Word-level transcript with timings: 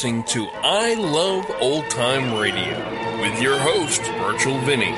listening 0.00 0.24
to 0.24 0.48
I 0.62 0.94
Love 0.94 1.44
Old 1.60 1.90
Time 1.90 2.34
Radio 2.38 3.20
with 3.20 3.42
your 3.42 3.58
host, 3.58 4.00
Virtual 4.00 4.58
Vinny. 4.60 4.92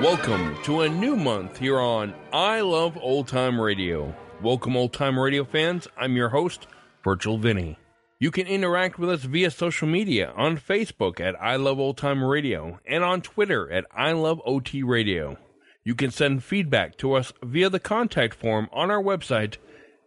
Welcome 0.00 0.56
to 0.62 0.82
a 0.82 0.88
new 0.88 1.16
month 1.16 1.58
here 1.58 1.80
on 1.80 2.14
I 2.32 2.60
Love 2.60 2.96
Old 2.98 3.26
Time 3.26 3.60
Radio. 3.60 4.14
Welcome, 4.40 4.76
old 4.76 4.92
time 4.92 5.18
radio 5.18 5.42
fans. 5.42 5.88
I'm 5.96 6.14
your 6.14 6.28
host, 6.28 6.68
Virtual 7.02 7.36
Vinny. 7.36 7.78
You 8.20 8.30
can 8.30 8.46
interact 8.46 8.98
with 8.98 9.10
us 9.10 9.24
via 9.24 9.50
social 9.50 9.88
media 9.88 10.32
on 10.36 10.56
Facebook 10.56 11.18
at 11.20 11.34
I 11.40 11.56
Love 11.56 11.80
Old 11.80 11.96
Time 11.98 12.22
Radio 12.22 12.78
and 12.86 13.02
on 13.02 13.22
Twitter 13.22 13.70
at 13.70 13.86
I 13.92 14.12
Love 14.12 14.40
OT 14.46 14.82
Radio. 14.82 15.36
You 15.84 15.94
can 15.94 16.10
send 16.10 16.44
feedback 16.44 16.96
to 16.98 17.14
us 17.14 17.32
via 17.42 17.68
the 17.68 17.80
contact 17.80 18.34
form 18.34 18.68
on 18.72 18.90
our 18.90 19.02
website 19.02 19.56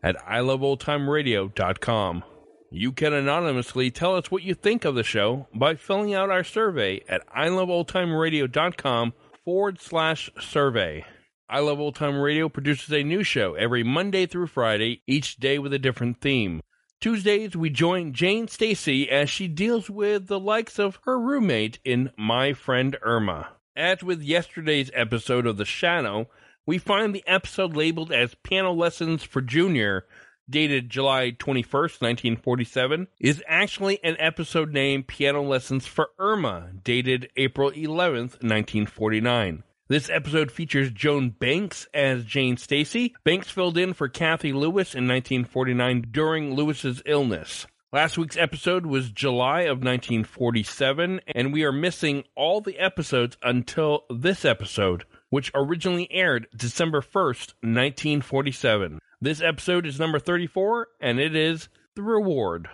at 0.01 0.15
iloveoldtimeradio.com. 0.25 2.23
You 2.71 2.91
can 2.91 3.13
anonymously 3.13 3.91
tell 3.91 4.15
us 4.15 4.31
what 4.31 4.43
you 4.43 4.53
think 4.53 4.83
of 4.85 4.95
the 4.95 5.03
show 5.03 5.47
by 5.53 5.75
filling 5.75 6.13
out 6.13 6.29
our 6.29 6.43
survey 6.43 7.01
at 7.07 7.27
iloveoldtimeradio.com 7.29 9.13
forward 9.45 9.79
slash 9.79 10.29
survey. 10.39 11.05
I 11.49 11.59
Love 11.59 11.79
Old 11.79 11.95
Time 11.95 12.19
Radio 12.19 12.49
produces 12.49 12.91
a 12.91 13.03
new 13.03 13.23
show 13.23 13.53
every 13.53 13.83
Monday 13.83 14.25
through 14.25 14.47
Friday, 14.47 15.01
each 15.07 15.37
day 15.37 15.59
with 15.59 15.71
a 15.71 15.79
different 15.79 16.19
theme. 16.19 16.61
Tuesdays, 16.99 17.55
we 17.55 17.69
join 17.69 18.11
Jane 18.11 18.47
Stacy 18.47 19.07
as 19.07 19.29
she 19.29 19.47
deals 19.47 19.87
with 19.87 20.25
the 20.25 20.39
likes 20.39 20.79
of 20.79 20.99
her 21.03 21.19
roommate 21.19 21.77
in 21.85 22.11
My 22.17 22.53
Friend 22.53 22.97
Irma. 23.03 23.49
As 23.75 24.01
with 24.01 24.23
yesterday's 24.23 24.89
episode 24.95 25.45
of 25.45 25.57
The 25.57 25.65
Shadow, 25.65 26.27
we 26.65 26.79
find 26.79 27.13
the 27.13 27.23
episode 27.27 27.75
labeled 27.75 28.11
as 28.11 28.33
Piano 28.41 28.73
Lessons 28.73 29.21
for 29.21 29.43
Junior, 29.43 30.07
dated 30.49 30.89
July 30.89 31.35
21st, 31.37 32.01
1947, 32.01 33.07
is 33.19 33.43
actually 33.47 34.03
an 34.03 34.15
episode 34.17 34.73
named 34.73 35.07
Piano 35.07 35.43
Lessons 35.43 35.85
for 35.85 36.09
Irma, 36.17 36.71
dated 36.83 37.29
April 37.37 37.69
11th, 37.69 38.41
1949. 38.41 39.61
This 39.89 40.09
episode 40.09 40.51
features 40.51 40.91
Joan 40.91 41.29
Banks 41.29 41.87
as 41.93 42.25
Jane 42.25 42.57
Stacy. 42.57 43.15
Banks 43.23 43.49
filled 43.49 43.77
in 43.77 43.93
for 43.93 44.09
Cathy 44.09 44.51
Lewis 44.51 44.93
in 44.93 45.07
1949 45.07 46.07
during 46.11 46.53
Lewis's 46.53 47.01
illness. 47.05 47.65
Last 47.93 48.17
week's 48.17 48.35
episode 48.35 48.85
was 48.85 49.11
July 49.11 49.61
of 49.61 49.77
1947, 49.77 51.21
and 51.33 51.53
we 51.53 51.63
are 51.63 51.71
missing 51.71 52.25
all 52.35 52.59
the 52.59 52.77
episodes 52.77 53.37
until 53.41 54.03
this 54.09 54.43
episode, 54.43 55.05
which 55.29 55.53
originally 55.55 56.11
aired 56.11 56.47
December 56.53 56.99
1st, 56.99 57.53
1947. 57.61 58.99
This 59.21 59.41
episode 59.41 59.85
is 59.85 60.01
number 60.01 60.19
34, 60.19 60.89
and 60.99 61.17
it 61.17 61.33
is 61.33 61.69
The 61.95 62.03
Reward. 62.03 62.67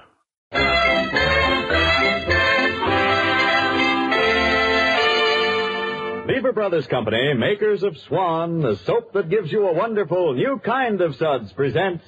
Lever 6.25 6.53
Brothers 6.53 6.87
Company, 6.87 7.33
makers 7.33 7.83
of 7.83 7.97
Swan, 8.07 8.61
the 8.61 8.77
soap 8.85 9.11
that 9.13 9.29
gives 9.29 9.51
you 9.51 9.67
a 9.67 9.73
wonderful 9.73 10.33
new 10.33 10.59
kind 10.63 11.01
of 11.01 11.15
suds, 11.17 11.51
presents 11.53 12.03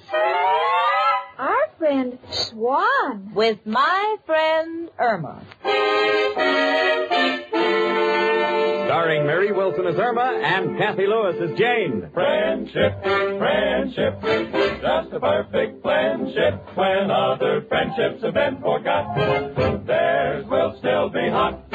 Our 1.38 1.68
friend 1.78 2.18
Swan. 2.32 3.34
with 3.34 3.60
my 3.66 4.16
friend 4.26 4.90
Irma. 4.98 5.44
starring 8.86 9.26
Marie 9.26 9.52
Wilson 9.52 9.86
as 9.88 9.96
Irma 10.00 10.40
and 10.44 10.78
Cathy 10.78 11.08
Lewis 11.08 11.36
as 11.42 11.58
Jane. 11.58 12.10
Friendship, 12.14 13.04
friendship, 13.04 14.22
just 14.82 15.12
a 15.14 15.20
perfect 15.20 15.82
friendship. 15.82 16.62
When 16.76 17.12
other 17.12 17.66
friendships 17.68 18.24
have 18.24 18.34
been 18.34 18.62
forgot, 18.62 19.86
theirs 19.86 20.46
will 20.48 20.78
still 20.80 21.10
be 21.10 21.28
hot. 21.30 21.66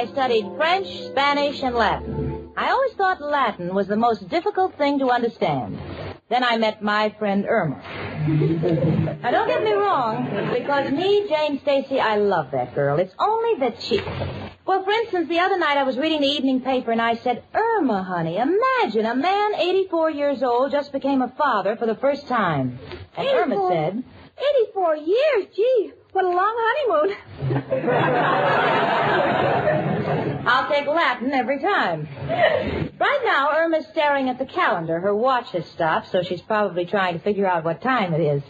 I 0.00 0.06
studied 0.06 0.46
French, 0.56 0.88
Spanish, 1.10 1.62
and 1.62 1.74
Latin. 1.74 2.52
I 2.56 2.70
always 2.70 2.92
thought 2.94 3.20
Latin 3.20 3.74
was 3.74 3.86
the 3.86 3.98
most 3.98 4.26
difficult 4.30 4.78
thing 4.78 4.98
to 5.00 5.10
understand. 5.10 5.78
Then 6.30 6.42
I 6.42 6.56
met 6.56 6.82
my 6.82 7.14
friend 7.18 7.44
Irma. 7.46 7.76
now, 9.20 9.30
don't 9.30 9.46
get 9.46 9.62
me 9.62 9.72
wrong, 9.72 10.54
because 10.54 10.90
me, 10.90 11.28
Jane 11.28 11.60
Stacy, 11.60 12.00
I 12.00 12.16
love 12.16 12.50
that 12.52 12.74
girl. 12.74 12.98
It's 12.98 13.12
only 13.18 13.60
that 13.60 13.82
she. 13.82 14.00
Well, 14.64 14.82
for 14.84 14.90
instance, 14.90 15.28
the 15.28 15.40
other 15.40 15.58
night 15.58 15.76
I 15.76 15.82
was 15.82 15.98
reading 15.98 16.22
the 16.22 16.28
evening 16.28 16.62
paper 16.62 16.92
and 16.92 17.02
I 17.02 17.16
said, 17.16 17.44
Irma, 17.52 18.02
honey, 18.02 18.38
imagine 18.38 19.04
a 19.04 19.14
man 19.14 19.54
84 19.54 20.12
years 20.12 20.42
old 20.42 20.72
just 20.72 20.92
became 20.92 21.20
a 21.20 21.28
father 21.28 21.76
for 21.76 21.84
the 21.84 21.96
first 21.96 22.26
time. 22.26 22.78
And 23.18 23.28
Irma 23.28 23.68
said, 23.70 24.02
84 24.72 24.96
years, 24.96 25.46
gee, 25.54 25.92
what 26.12 26.24
a 26.24 26.28
long 26.28 26.56
honeymoon. 26.56 27.16
I'll 30.46 30.68
take 30.70 30.86
Latin 30.86 31.32
every 31.32 31.58
time. 31.60 32.08
Right 32.98 33.20
now, 33.24 33.50
Irma's 33.52 33.86
staring 33.88 34.28
at 34.28 34.38
the 34.38 34.46
calendar. 34.46 35.00
Her 35.00 35.14
watch 35.14 35.50
has 35.50 35.66
stopped, 35.66 36.10
so 36.10 36.22
she's 36.22 36.40
probably 36.40 36.86
trying 36.86 37.14
to 37.14 37.20
figure 37.20 37.46
out 37.46 37.64
what 37.64 37.82
time 37.82 38.14
it 38.14 38.20
is. 38.20 38.42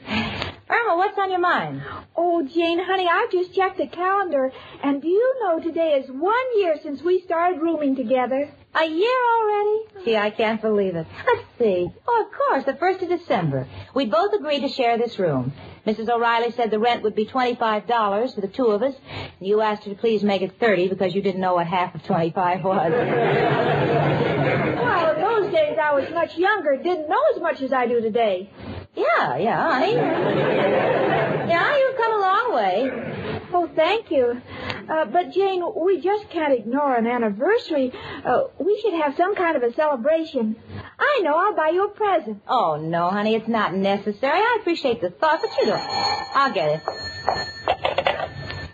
What's 1.00 1.16
on 1.16 1.30
your 1.30 1.40
mind? 1.40 1.80
Oh, 2.14 2.46
Jane, 2.46 2.78
honey, 2.78 3.08
I 3.08 3.26
just 3.32 3.54
checked 3.54 3.78
the 3.78 3.86
calendar, 3.86 4.52
and 4.82 5.00
do 5.00 5.08
you 5.08 5.36
know 5.40 5.58
today 5.58 5.92
is 5.94 6.10
one 6.10 6.58
year 6.58 6.76
since 6.82 7.00
we 7.00 7.22
started 7.22 7.58
rooming 7.58 7.96
together? 7.96 8.52
A 8.74 8.84
year 8.84 9.18
already? 9.34 10.04
Gee, 10.04 10.16
I 10.18 10.28
can't 10.28 10.60
believe 10.60 10.96
it. 10.96 11.06
Let's 11.26 11.48
see. 11.58 11.88
Oh, 12.06 12.26
of 12.26 12.36
course, 12.36 12.64
the 12.66 12.74
1st 12.74 13.02
of 13.04 13.18
December. 13.18 13.66
We 13.94 14.04
both 14.04 14.34
agreed 14.34 14.60
to 14.60 14.68
share 14.68 14.98
this 14.98 15.18
room. 15.18 15.54
Mrs. 15.86 16.10
O'Reilly 16.10 16.52
said 16.52 16.70
the 16.70 16.78
rent 16.78 17.02
would 17.02 17.14
be 17.14 17.24
$25 17.24 18.34
for 18.34 18.40
the 18.42 18.48
two 18.48 18.66
of 18.66 18.82
us, 18.82 18.94
and 19.10 19.48
you 19.48 19.62
asked 19.62 19.84
her 19.84 19.94
to 19.94 19.96
please 19.98 20.22
make 20.22 20.42
it 20.42 20.60
30 20.60 20.88
because 20.88 21.14
you 21.14 21.22
didn't 21.22 21.40
know 21.40 21.54
what 21.54 21.66
half 21.66 21.94
of 21.94 22.04
25 22.04 22.62
was. 22.62 22.92
Well, 24.80 25.14
in 25.14 25.20
those 25.22 25.52
days 25.52 25.78
I 25.80 25.94
was 25.94 26.10
much 26.10 26.36
younger, 26.36 26.76
didn't 26.76 27.08
know 27.08 27.20
as 27.34 27.40
much 27.40 27.62
as 27.62 27.72
I 27.72 27.86
do 27.86 28.00
today. 28.02 28.50
Yeah, 28.96 29.36
yeah, 29.36 29.70
honey. 29.70 29.94
Yeah, 29.94 31.76
you've 31.78 31.96
come 31.96 32.12
a 32.12 32.20
long 32.20 32.54
way. 32.54 32.90
Oh, 33.52 33.68
thank 33.74 34.10
you. 34.10 34.40
Uh, 34.88 35.04
but, 35.06 35.32
Jane, 35.32 35.62
we 35.76 36.00
just 36.00 36.28
can't 36.30 36.52
ignore 36.52 36.94
an 36.94 37.06
anniversary. 37.06 37.92
Uh, 38.24 38.44
we 38.58 38.80
should 38.80 38.94
have 38.94 39.16
some 39.16 39.34
kind 39.34 39.56
of 39.56 39.62
a 39.62 39.72
celebration. 39.74 40.56
I 40.98 41.20
know, 41.22 41.36
I'll 41.36 41.54
buy 41.54 41.70
you 41.70 41.86
a 41.86 41.88
present. 41.90 42.42
Oh, 42.48 42.76
no, 42.76 43.08
honey, 43.10 43.34
it's 43.34 43.48
not 43.48 43.74
necessary. 43.74 44.38
I 44.38 44.58
appreciate 44.60 45.00
the 45.00 45.10
thought, 45.10 45.40
but 45.40 45.50
you 45.58 45.66
don't. 45.66 45.80
I'll 46.34 46.52
get 46.52 46.68
it. 46.68 46.80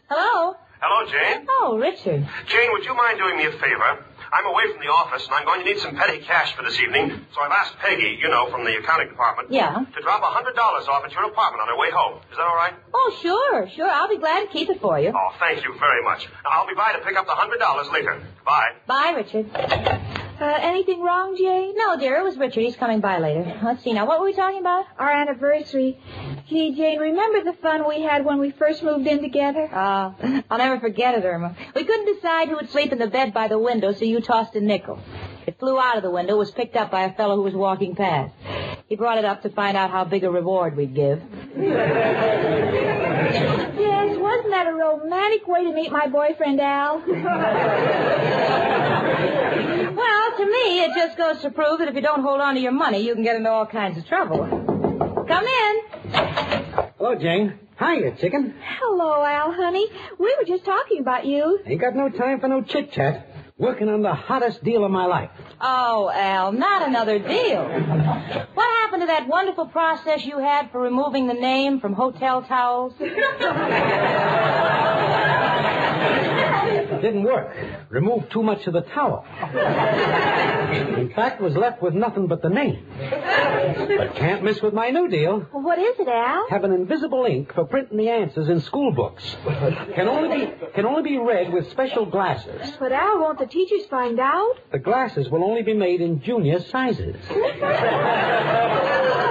Hello? 0.08 0.56
Hello, 0.80 1.10
Jane. 1.10 1.46
Oh, 1.48 1.78
Richard. 1.78 2.28
Jane, 2.46 2.72
would 2.72 2.84
you 2.84 2.94
mind 2.94 3.18
doing 3.18 3.36
me 3.38 3.46
a 3.46 3.52
favor? 3.52 4.04
I'm 4.32 4.46
away 4.46 4.70
from 4.72 4.80
the 4.80 4.90
office, 4.90 5.24
and 5.26 5.34
I'm 5.34 5.44
going 5.44 5.60
to 5.60 5.66
need 5.66 5.78
some 5.78 5.94
petty 5.96 6.18
cash 6.18 6.54
for 6.54 6.62
this 6.62 6.78
evening, 6.80 7.26
so 7.34 7.40
I've 7.40 7.52
asked 7.52 7.76
Peggy, 7.78 8.18
you 8.20 8.28
know, 8.28 8.50
from 8.50 8.64
the 8.64 8.76
accounting 8.78 9.08
department, 9.08 9.52
Yeah? 9.52 9.74
to 9.84 10.00
drop 10.02 10.22
a 10.22 10.26
$100 10.26 10.88
off 10.88 11.04
at 11.04 11.12
your 11.12 11.24
apartment 11.24 11.62
on 11.62 11.68
her 11.68 11.78
way 11.78 11.90
home. 11.90 12.20
Is 12.30 12.36
that 12.36 12.46
all 12.46 12.56
right? 12.56 12.74
Oh, 12.92 13.16
sure, 13.22 13.68
sure. 13.74 13.88
I'll 13.90 14.08
be 14.08 14.18
glad 14.18 14.40
to 14.40 14.46
keep 14.48 14.68
it 14.70 14.80
for 14.80 14.98
you. 14.98 15.12
Oh, 15.14 15.34
thank 15.38 15.64
you 15.64 15.74
very 15.78 16.02
much. 16.02 16.26
Now, 16.44 16.50
I'll 16.52 16.66
be 16.68 16.74
by 16.74 16.92
to 16.92 16.98
pick 16.98 17.16
up 17.16 17.26
the 17.26 17.32
$100 17.32 17.92
later. 17.92 18.22
Bye. 18.44 18.70
Bye, 18.86 19.14
Richard. 19.16 20.22
Uh, 20.38 20.58
anything 20.60 21.00
wrong, 21.02 21.34
Jane? 21.36 21.72
No, 21.76 21.98
dear, 21.98 22.16
it 22.20 22.22
was 22.22 22.36
Richard. 22.36 22.60
He's 22.60 22.76
coming 22.76 23.00
by 23.00 23.18
later. 23.18 23.58
Let's 23.64 23.82
see 23.82 23.94
now. 23.94 24.04
What 24.06 24.20
were 24.20 24.26
we 24.26 24.34
talking 24.34 24.60
about? 24.60 24.84
Our 24.98 25.10
anniversary. 25.10 25.98
Gee, 26.46 26.74
Jane, 26.74 26.98
remember 26.98 27.42
the 27.42 27.54
fun 27.62 27.88
we 27.88 28.02
had 28.02 28.22
when 28.24 28.38
we 28.38 28.50
first 28.50 28.82
moved 28.82 29.06
in 29.06 29.22
together? 29.22 29.66
Uh, 29.72 30.12
I'll 30.50 30.58
never 30.58 30.78
forget 30.78 31.14
it, 31.14 31.24
Irma. 31.24 31.56
We 31.74 31.84
couldn't 31.84 32.14
decide 32.14 32.48
who 32.48 32.56
would 32.56 32.68
sleep 32.70 32.92
in 32.92 32.98
the 32.98 33.06
bed 33.06 33.32
by 33.32 33.48
the 33.48 33.58
window, 33.58 33.92
so 33.94 34.04
you 34.04 34.20
tossed 34.20 34.54
a 34.56 34.60
nickel. 34.60 34.98
It 35.46 35.58
flew 35.58 35.78
out 35.78 35.96
of 35.96 36.02
the 36.02 36.10
window, 36.10 36.36
was 36.36 36.50
picked 36.50 36.76
up 36.76 36.90
by 36.90 37.04
a 37.04 37.14
fellow 37.14 37.36
who 37.36 37.42
was 37.42 37.54
walking 37.54 37.94
past. 37.96 38.34
He 38.88 38.96
brought 38.96 39.16
it 39.16 39.24
up 39.24 39.42
to 39.42 39.48
find 39.50 39.74
out 39.76 39.90
how 39.90 40.04
big 40.04 40.22
a 40.24 40.30
reward 40.30 40.76
we'd 40.76 40.94
give. 40.94 41.22
Yes, 43.76 44.16
wasn't 44.18 44.50
that 44.50 44.66
a 44.66 44.72
romantic 44.74 45.46
way 45.48 45.64
to 45.64 45.72
meet 45.72 45.90
my 45.90 46.06
boyfriend, 46.06 46.60
Al? 46.60 47.02
Well, 49.96 50.36
to 50.36 50.44
me, 50.46 50.80
it 50.84 50.90
just 50.94 51.16
goes 51.16 51.40
to 51.42 51.50
prove 51.50 51.78
that 51.78 51.88
if 51.88 51.94
you 51.94 52.02
don't 52.02 52.22
hold 52.22 52.40
on 52.40 52.54
to 52.54 52.60
your 52.60 52.72
money, 52.72 53.02
you 53.06 53.14
can 53.14 53.22
get 53.22 53.36
into 53.36 53.50
all 53.50 53.66
kinds 53.66 53.96
of 53.98 54.06
trouble. 54.06 54.38
Come 55.28 55.44
in. 55.44 55.80
Hello, 56.98 57.14
Jane. 57.14 57.58
Hiya, 57.78 58.16
chicken. 58.16 58.54
Hello, 58.80 59.22
Al, 59.22 59.52
honey. 59.52 59.86
We 60.18 60.34
were 60.38 60.46
just 60.46 60.64
talking 60.64 61.00
about 61.00 61.26
you. 61.26 61.60
Ain't 61.66 61.80
got 61.80 61.94
no 61.94 62.08
time 62.08 62.40
for 62.40 62.48
no 62.48 62.62
chit 62.62 62.92
chat. 62.92 63.26
Working 63.58 63.88
on 63.88 64.02
the 64.02 64.14
hottest 64.14 64.62
deal 64.64 64.84
of 64.84 64.90
my 64.90 65.06
life. 65.06 65.30
Oh, 65.60 66.10
Al, 66.12 66.52
not 66.52 66.86
another 66.86 67.18
deal. 67.18 67.62
What 67.64 68.66
happened 68.80 69.02
to 69.02 69.06
that 69.06 69.26
wonderful 69.28 69.66
process 69.68 70.24
you 70.24 70.38
had 70.38 70.70
for 70.70 70.80
removing 70.80 71.26
the 71.26 71.34
name 71.34 71.80
from 71.80 71.94
hotel 71.94 72.42
towels? 72.42 72.92
It 76.98 77.02
didn't 77.02 77.24
work. 77.24 77.54
Removed 77.90 78.30
too 78.30 78.42
much 78.42 78.66
of 78.66 78.72
the 78.72 78.80
towel. 78.82 79.24
In 80.98 81.12
fact, 81.14 81.40
was 81.40 81.54
left 81.56 81.82
with 81.82 81.94
nothing 81.94 82.26
but 82.26 82.42
the 82.42 82.48
name. 82.48 82.84
But 82.98 84.14
can't 84.16 84.42
miss 84.42 84.60
with 84.62 84.74
my 84.74 84.90
new 84.90 85.08
deal. 85.08 85.46
Well, 85.52 85.62
what 85.62 85.78
is 85.78 85.98
it, 85.98 86.08
Al? 86.08 86.46
Have 86.50 86.64
an 86.64 86.72
invisible 86.72 87.24
ink 87.26 87.52
for 87.54 87.64
printing 87.64 87.98
the 87.98 88.08
answers 88.08 88.48
in 88.48 88.60
school 88.60 88.92
books. 88.92 89.36
Can 89.94 90.08
only 90.08 90.46
be 90.46 90.52
can 90.74 90.86
only 90.86 91.02
be 91.02 91.18
read 91.18 91.52
with 91.52 91.70
special 91.70 92.06
glasses. 92.06 92.72
But 92.78 92.92
Al, 92.92 93.18
won't 93.20 93.38
the 93.38 93.46
teachers 93.46 93.86
find 93.86 94.18
out? 94.20 94.54
The 94.72 94.78
glasses 94.78 95.28
will 95.28 95.44
only 95.44 95.62
be 95.62 95.74
made 95.74 96.00
in 96.00 96.20
junior 96.22 96.60
sizes. 96.60 97.16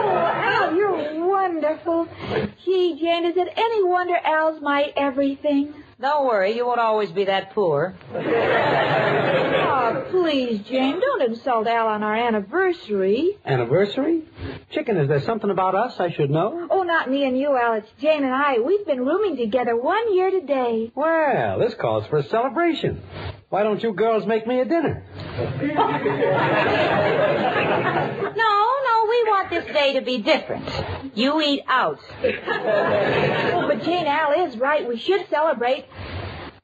Oh, 0.07 0.17
Al, 0.17 0.75
you're 0.75 1.27
wonderful. 1.27 2.07
Gee, 2.63 2.97
Jane, 2.99 3.25
is 3.25 3.37
it 3.37 3.47
any 3.55 3.83
wonder 3.83 4.15
Al's 4.23 4.61
my 4.61 4.91
everything? 4.95 5.73
Don't 6.01 6.25
worry, 6.27 6.55
you 6.55 6.65
won't 6.65 6.79
always 6.79 7.11
be 7.11 7.25
that 7.25 7.53
poor. 7.53 7.95
Oh, 9.77 10.07
please, 10.09 10.61
Jane, 10.67 10.99
don't 10.99 11.21
insult 11.29 11.67
Al 11.67 11.87
on 11.87 12.01
our 12.01 12.15
anniversary. 12.15 13.37
Anniversary? 13.45 14.23
Chicken, 14.71 14.97
is 14.97 15.07
there 15.07 15.21
something 15.21 15.51
about 15.51 15.75
us 15.75 15.99
I 15.99 16.09
should 16.11 16.31
know? 16.31 16.67
Oh, 16.71 16.81
not 16.81 17.07
me 17.09 17.23
and 17.25 17.37
you, 17.37 17.55
Al. 17.55 17.73
It's 17.73 17.89
Jane 18.01 18.23
and 18.23 18.33
I. 18.33 18.57
We've 18.59 18.83
been 18.87 19.05
rooming 19.05 19.37
together 19.37 19.75
one 19.75 20.15
year 20.15 20.31
today. 20.31 20.91
Well, 20.95 21.59
this 21.59 21.75
calls 21.75 22.07
for 22.07 22.17
a 22.17 22.23
celebration. 22.29 22.99
Why 23.49 23.61
don't 23.63 23.83
you 23.83 23.93
girls 23.93 24.25
make 24.25 24.47
me 24.47 24.59
a 24.61 24.65
dinner? 24.65 25.03
No, 28.25 28.31
no, 28.35 28.54
we 29.25 29.31
want 29.31 29.49
this 29.49 29.65
day 29.65 29.93
to 29.93 30.01
be 30.01 30.19
different. 30.19 30.69
You 31.15 31.41
eat 31.41 31.63
out. 31.67 31.99
Oh, 32.23 33.65
but 33.67 33.83
Jane, 33.83 34.05
Al 34.05 34.47
is 34.47 34.57
right. 34.57 34.87
We 34.87 34.97
should 34.97 35.27
celebrate. 35.29 35.85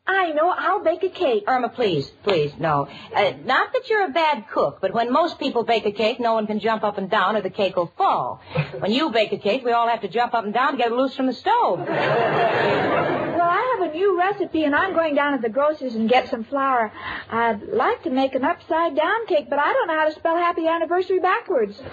I 0.05 0.31
know. 0.31 0.49
I'll 0.49 0.83
bake 0.83 1.03
a 1.03 1.09
cake. 1.09 1.45
Irma, 1.47 1.69
please, 1.69 2.11
please, 2.23 2.51
no. 2.59 2.87
Uh, 3.15 3.31
not 3.45 3.71
that 3.73 3.89
you're 3.89 4.05
a 4.05 4.11
bad 4.11 4.45
cook, 4.51 4.79
but 4.81 4.93
when 4.93 5.11
most 5.11 5.39
people 5.39 5.63
bake 5.63 5.85
a 5.85 5.91
cake, 5.91 6.19
no 6.19 6.33
one 6.33 6.47
can 6.47 6.59
jump 6.59 6.83
up 6.83 6.97
and 6.97 7.09
down 7.09 7.35
or 7.35 7.41
the 7.41 7.49
cake 7.49 7.75
will 7.75 7.91
fall. 7.97 8.41
When 8.79 8.91
you 8.91 9.09
bake 9.11 9.31
a 9.31 9.37
cake, 9.37 9.63
we 9.63 9.71
all 9.71 9.87
have 9.87 10.01
to 10.01 10.07
jump 10.07 10.33
up 10.33 10.43
and 10.43 10.53
down 10.53 10.73
to 10.73 10.77
get 10.77 10.87
it 10.87 10.95
loose 10.95 11.15
from 11.15 11.27
the 11.27 11.33
stove. 11.33 11.87
Well, 13.41 13.49
I 13.49 13.75
have 13.75 13.80
a 13.80 13.80
new 13.91 14.17
recipe, 14.17 14.63
and 14.63 14.75
I'm 14.75 14.93
going 14.93 15.15
down 15.15 15.33
to 15.33 15.41
the 15.41 15.49
grocer's 15.49 15.95
and 15.95 16.09
get 16.09 16.29
some 16.29 16.43
flour. 16.43 16.91
I'd 17.29 17.61
like 17.63 18.03
to 18.03 18.09
make 18.09 18.35
an 18.35 18.43
upside 18.43 18.95
down 18.95 19.25
cake, 19.27 19.49
but 19.49 19.59
I 19.59 19.73
don't 19.73 19.87
know 19.87 19.95
how 19.99 20.05
to 20.09 20.15
spell 20.15 20.37
happy 20.37 20.67
anniversary 20.67 21.19
backwards. 21.19 21.81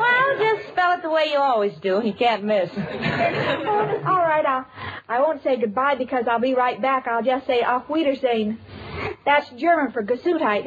Well, 0.00 0.38
just 0.38 0.68
spell 0.68 0.92
it 0.92 1.02
the 1.02 1.10
way 1.10 1.30
you 1.32 1.38
always 1.38 1.74
do, 1.80 2.00
you 2.04 2.12
can't 2.12 2.44
miss. 2.44 2.70
Oh, 2.76 4.02
all 4.06 4.18
right, 4.18 4.44
I'll, 4.46 4.66
I 5.08 5.20
won't 5.20 5.42
say 5.42 5.56
goodbye 5.56 5.96
because 5.96 6.26
I'll 6.28 6.40
be 6.40 6.54
right 6.54 6.80
back. 6.80 7.06
I'll 7.06 7.22
just 7.22 7.46
say 7.46 7.62
auf 7.62 7.88
Wiedersehen. 7.88 8.58
That's 9.24 9.48
German 9.50 9.92
for 9.92 10.02
Gesundheit. 10.02 10.64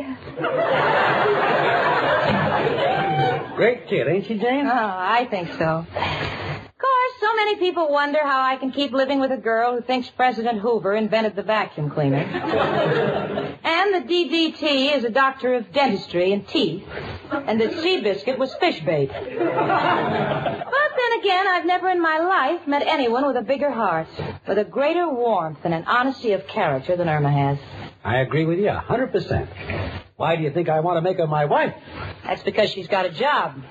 Great 3.55 3.87
kid, 3.87 4.07
ain't 4.07 4.25
she, 4.25 4.37
Jane? 4.37 4.65
Oh, 4.65 4.71
I 4.71 5.27
think 5.29 5.49
so. 5.57 5.85
Of 6.83 6.89
course, 6.89 7.13
so 7.21 7.35
many 7.37 7.55
people 7.55 7.89
wonder 7.89 8.19
how 8.21 8.41
I 8.41 8.57
can 8.57 8.73
keep 8.73 8.91
living 8.91 9.21
with 9.21 9.31
a 9.31 9.37
girl 9.37 9.73
who 9.73 9.81
thinks 9.81 10.09
President 10.09 10.59
Hoover 10.59 10.93
invented 10.93 11.33
the 11.33 11.41
vacuum 11.41 11.89
cleaner. 11.89 12.17
and 13.63 13.93
that 13.93 14.05
DDT 14.05 14.93
is 14.93 15.05
a 15.05 15.09
doctor 15.09 15.53
of 15.53 15.71
dentistry 15.71 16.33
and 16.33 16.45
teeth. 16.45 16.83
And 17.31 17.61
that 17.61 17.71
Seabiscuit 17.71 18.37
was 18.37 18.53
fish 18.55 18.81
bait. 18.81 19.07
But 19.07 19.21
then 19.23 19.39
again, 21.21 21.47
I've 21.47 21.65
never 21.65 21.89
in 21.89 22.01
my 22.01 22.17
life 22.17 22.67
met 22.67 22.85
anyone 22.85 23.25
with 23.27 23.37
a 23.37 23.43
bigger 23.43 23.71
heart, 23.71 24.09
with 24.45 24.57
a 24.57 24.65
greater 24.65 25.07
warmth 25.09 25.59
and 25.63 25.73
an 25.73 25.85
honesty 25.85 26.33
of 26.33 26.45
character 26.47 26.97
than 26.97 27.07
Irma 27.07 27.31
has. 27.31 27.59
I 28.03 28.17
agree 28.17 28.43
with 28.43 28.59
you 28.59 28.67
a 28.67 28.79
hundred 28.79 29.13
percent. 29.13 29.49
Why 30.17 30.35
do 30.35 30.43
you 30.43 30.51
think 30.51 30.67
I 30.67 30.81
want 30.81 30.97
to 30.97 31.01
make 31.01 31.15
her 31.17 31.27
my 31.27 31.45
wife? 31.45 31.73
That's 32.25 32.43
because 32.43 32.71
she's 32.71 32.89
got 32.89 33.05
a 33.05 33.09
job. 33.11 33.63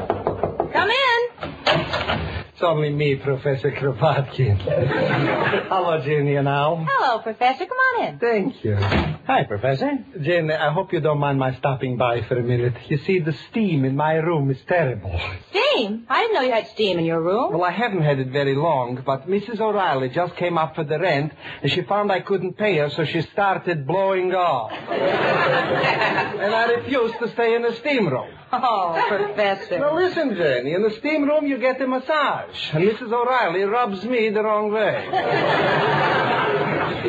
Come 0.82 0.90
in. 0.90 2.44
It's 2.52 2.62
only 2.62 2.90
me, 2.90 3.14
Professor 3.14 3.70
Kropotkin. 3.70 4.58
Hello, 5.68 6.00
Jenny 6.00 6.34
and 6.34 6.48
Al. 6.48 6.84
Hello, 6.88 7.20
Professor. 7.20 7.66
Come 7.66 7.78
on 7.78 8.08
in. 8.08 8.18
Thank 8.18 8.64
you. 8.64 8.74
Hi, 8.74 9.44
Professor. 9.44 10.04
Jane, 10.20 10.50
I 10.50 10.72
hope 10.72 10.92
you 10.92 11.00
don't 11.00 11.20
mind 11.20 11.38
my 11.38 11.54
stopping 11.54 11.96
by 11.96 12.22
for 12.22 12.36
a 12.36 12.42
minute. 12.42 12.74
You 12.88 12.98
see, 12.98 13.20
the 13.20 13.32
steam 13.50 13.84
in 13.84 13.94
my 13.94 14.14
room 14.14 14.50
is 14.50 14.58
terrible. 14.66 15.16
Steam? 15.50 15.61
I 15.74 16.22
didn't 16.22 16.34
know 16.34 16.42
you 16.42 16.52
had 16.52 16.68
steam 16.68 16.98
in 16.98 17.04
your 17.04 17.20
room. 17.20 17.52
Well, 17.52 17.64
I 17.64 17.70
haven't 17.70 18.02
had 18.02 18.18
it 18.18 18.28
very 18.28 18.54
long, 18.54 19.02
but 19.04 19.28
Mrs. 19.28 19.60
O'Reilly 19.60 20.10
just 20.10 20.36
came 20.36 20.58
up 20.58 20.74
for 20.74 20.84
the 20.84 20.98
rent, 20.98 21.32
and 21.62 21.72
she 21.72 21.82
found 21.82 22.12
I 22.12 22.20
couldn't 22.20 22.58
pay 22.58 22.76
her, 22.78 22.90
so 22.90 23.04
she 23.04 23.22
started 23.22 23.86
blowing 23.86 24.34
off. 24.34 24.72
and 24.90 26.54
I 26.54 26.72
refused 26.72 27.18
to 27.20 27.28
stay 27.30 27.54
in 27.54 27.62
the 27.62 27.74
steam 27.76 28.08
room. 28.08 28.28
Oh, 28.52 29.02
Professor. 29.08 29.78
Now 29.78 29.94
listen, 29.94 30.34
Jenny, 30.36 30.74
in 30.74 30.82
the 30.82 30.90
steam 30.98 31.24
room 31.24 31.46
you 31.46 31.56
get 31.58 31.80
a 31.80 31.86
massage, 31.86 32.74
and 32.74 32.84
Mrs. 32.84 33.10
O'Reilly 33.12 33.62
rubs 33.62 34.04
me 34.04 34.28
the 34.28 34.42
wrong 34.42 34.70
way. 34.72 35.08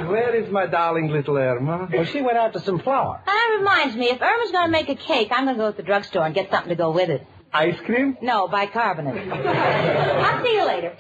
Where 0.08 0.36
is 0.36 0.50
my 0.52 0.68
darling 0.68 1.10
little 1.10 1.38
Irma? 1.38 1.90
Well, 1.92 2.06
she 2.06 2.22
went 2.22 2.38
out 2.38 2.54
to 2.54 2.60
some 2.62 2.80
flour. 2.80 3.22
Ah, 3.26 3.28
that 3.32 3.58
reminds 3.60 3.96
me, 3.96 4.10
if 4.10 4.22
Irma's 4.22 4.52
going 4.52 4.68
to 4.68 4.72
make 4.72 4.90
a 4.90 4.96
cake, 4.96 5.30
I'm 5.32 5.46
going 5.46 5.58
to 5.58 5.62
go 5.62 5.72
to 5.72 5.78
the 5.78 5.84
drugstore 5.84 6.26
and 6.26 6.34
get 6.34 6.50
something 6.50 6.70
to 6.70 6.76
go 6.76 6.92
with 6.92 7.10
it. 7.10 7.26
Ice 7.54 7.80
cream? 7.86 8.18
No, 8.22 8.48
bicarbonate. 8.48 9.32
I'll 9.32 10.44
see 10.44 10.54
you 10.54 10.66
later. 10.66 10.96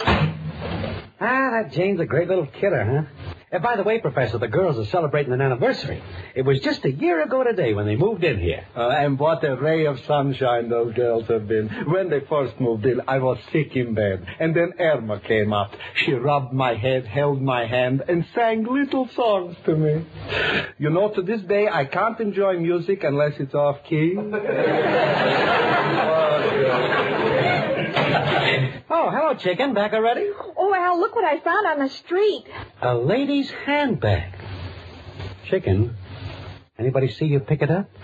Ah, 1.19 1.51
that 1.51 1.71
Jane's 1.71 1.99
a 1.99 2.05
great 2.05 2.27
little 2.27 2.45
kidder, 2.45 2.83
huh? 2.83 3.42
And 3.53 3.61
by 3.61 3.75
the 3.75 3.83
way, 3.83 3.99
Professor, 3.99 4.39
the 4.39 4.47
girls 4.47 4.79
are 4.79 4.85
celebrating 4.89 5.31
an 5.31 5.39
anniversary. 5.39 6.01
It 6.33 6.41
was 6.41 6.59
just 6.61 6.83
a 6.85 6.91
year 6.91 7.21
ago 7.21 7.43
today 7.43 7.75
when 7.75 7.85
they 7.85 7.95
moved 7.95 8.23
in 8.23 8.39
here. 8.39 8.65
Uh, 8.75 8.89
and 8.89 9.19
what 9.19 9.43
a 9.43 9.55
ray 9.55 9.85
of 9.85 9.99
sunshine 10.07 10.69
those 10.69 10.95
girls 10.95 11.27
have 11.27 11.47
been. 11.47 11.69
When 11.85 12.09
they 12.09 12.21
first 12.21 12.59
moved 12.59 12.83
in, 12.87 13.01
I 13.07 13.19
was 13.19 13.37
sick 13.51 13.75
in 13.75 13.93
bed. 13.93 14.25
And 14.39 14.55
then 14.55 14.73
Irma 14.79 15.19
came 15.19 15.53
up. 15.53 15.71
She 16.03 16.13
rubbed 16.13 16.51
my 16.51 16.73
head, 16.73 17.05
held 17.05 17.43
my 17.43 17.67
hand, 17.67 18.01
and 18.07 18.25
sang 18.33 18.63
little 18.63 19.07
songs 19.09 19.55
to 19.65 19.75
me. 19.75 20.03
You 20.79 20.89
know, 20.89 21.11
to 21.13 21.21
this 21.21 21.41
day, 21.43 21.67
I 21.71 21.85
can't 21.85 22.19
enjoy 22.19 22.57
music 22.57 23.03
unless 23.03 23.33
it's 23.39 23.53
off 23.53 23.83
key. 23.87 24.15
Oh, 24.17 24.31
Oh, 27.95 29.09
hello, 29.09 29.33
chicken. 29.35 29.73
Back 29.73 29.93
already? 29.93 30.29
Oh, 30.57 30.73
Al, 30.73 30.99
look 30.99 31.15
what 31.15 31.25
I 31.25 31.39
found 31.39 31.67
on 31.67 31.79
the 31.79 31.89
street. 31.89 32.45
A 32.81 32.95
lady's 32.95 33.49
handbag. 33.65 34.33
Chicken, 35.49 35.95
anybody 36.79 37.09
see 37.11 37.25
you 37.25 37.39
pick 37.39 37.61
it 37.61 37.69
up? 37.69 37.89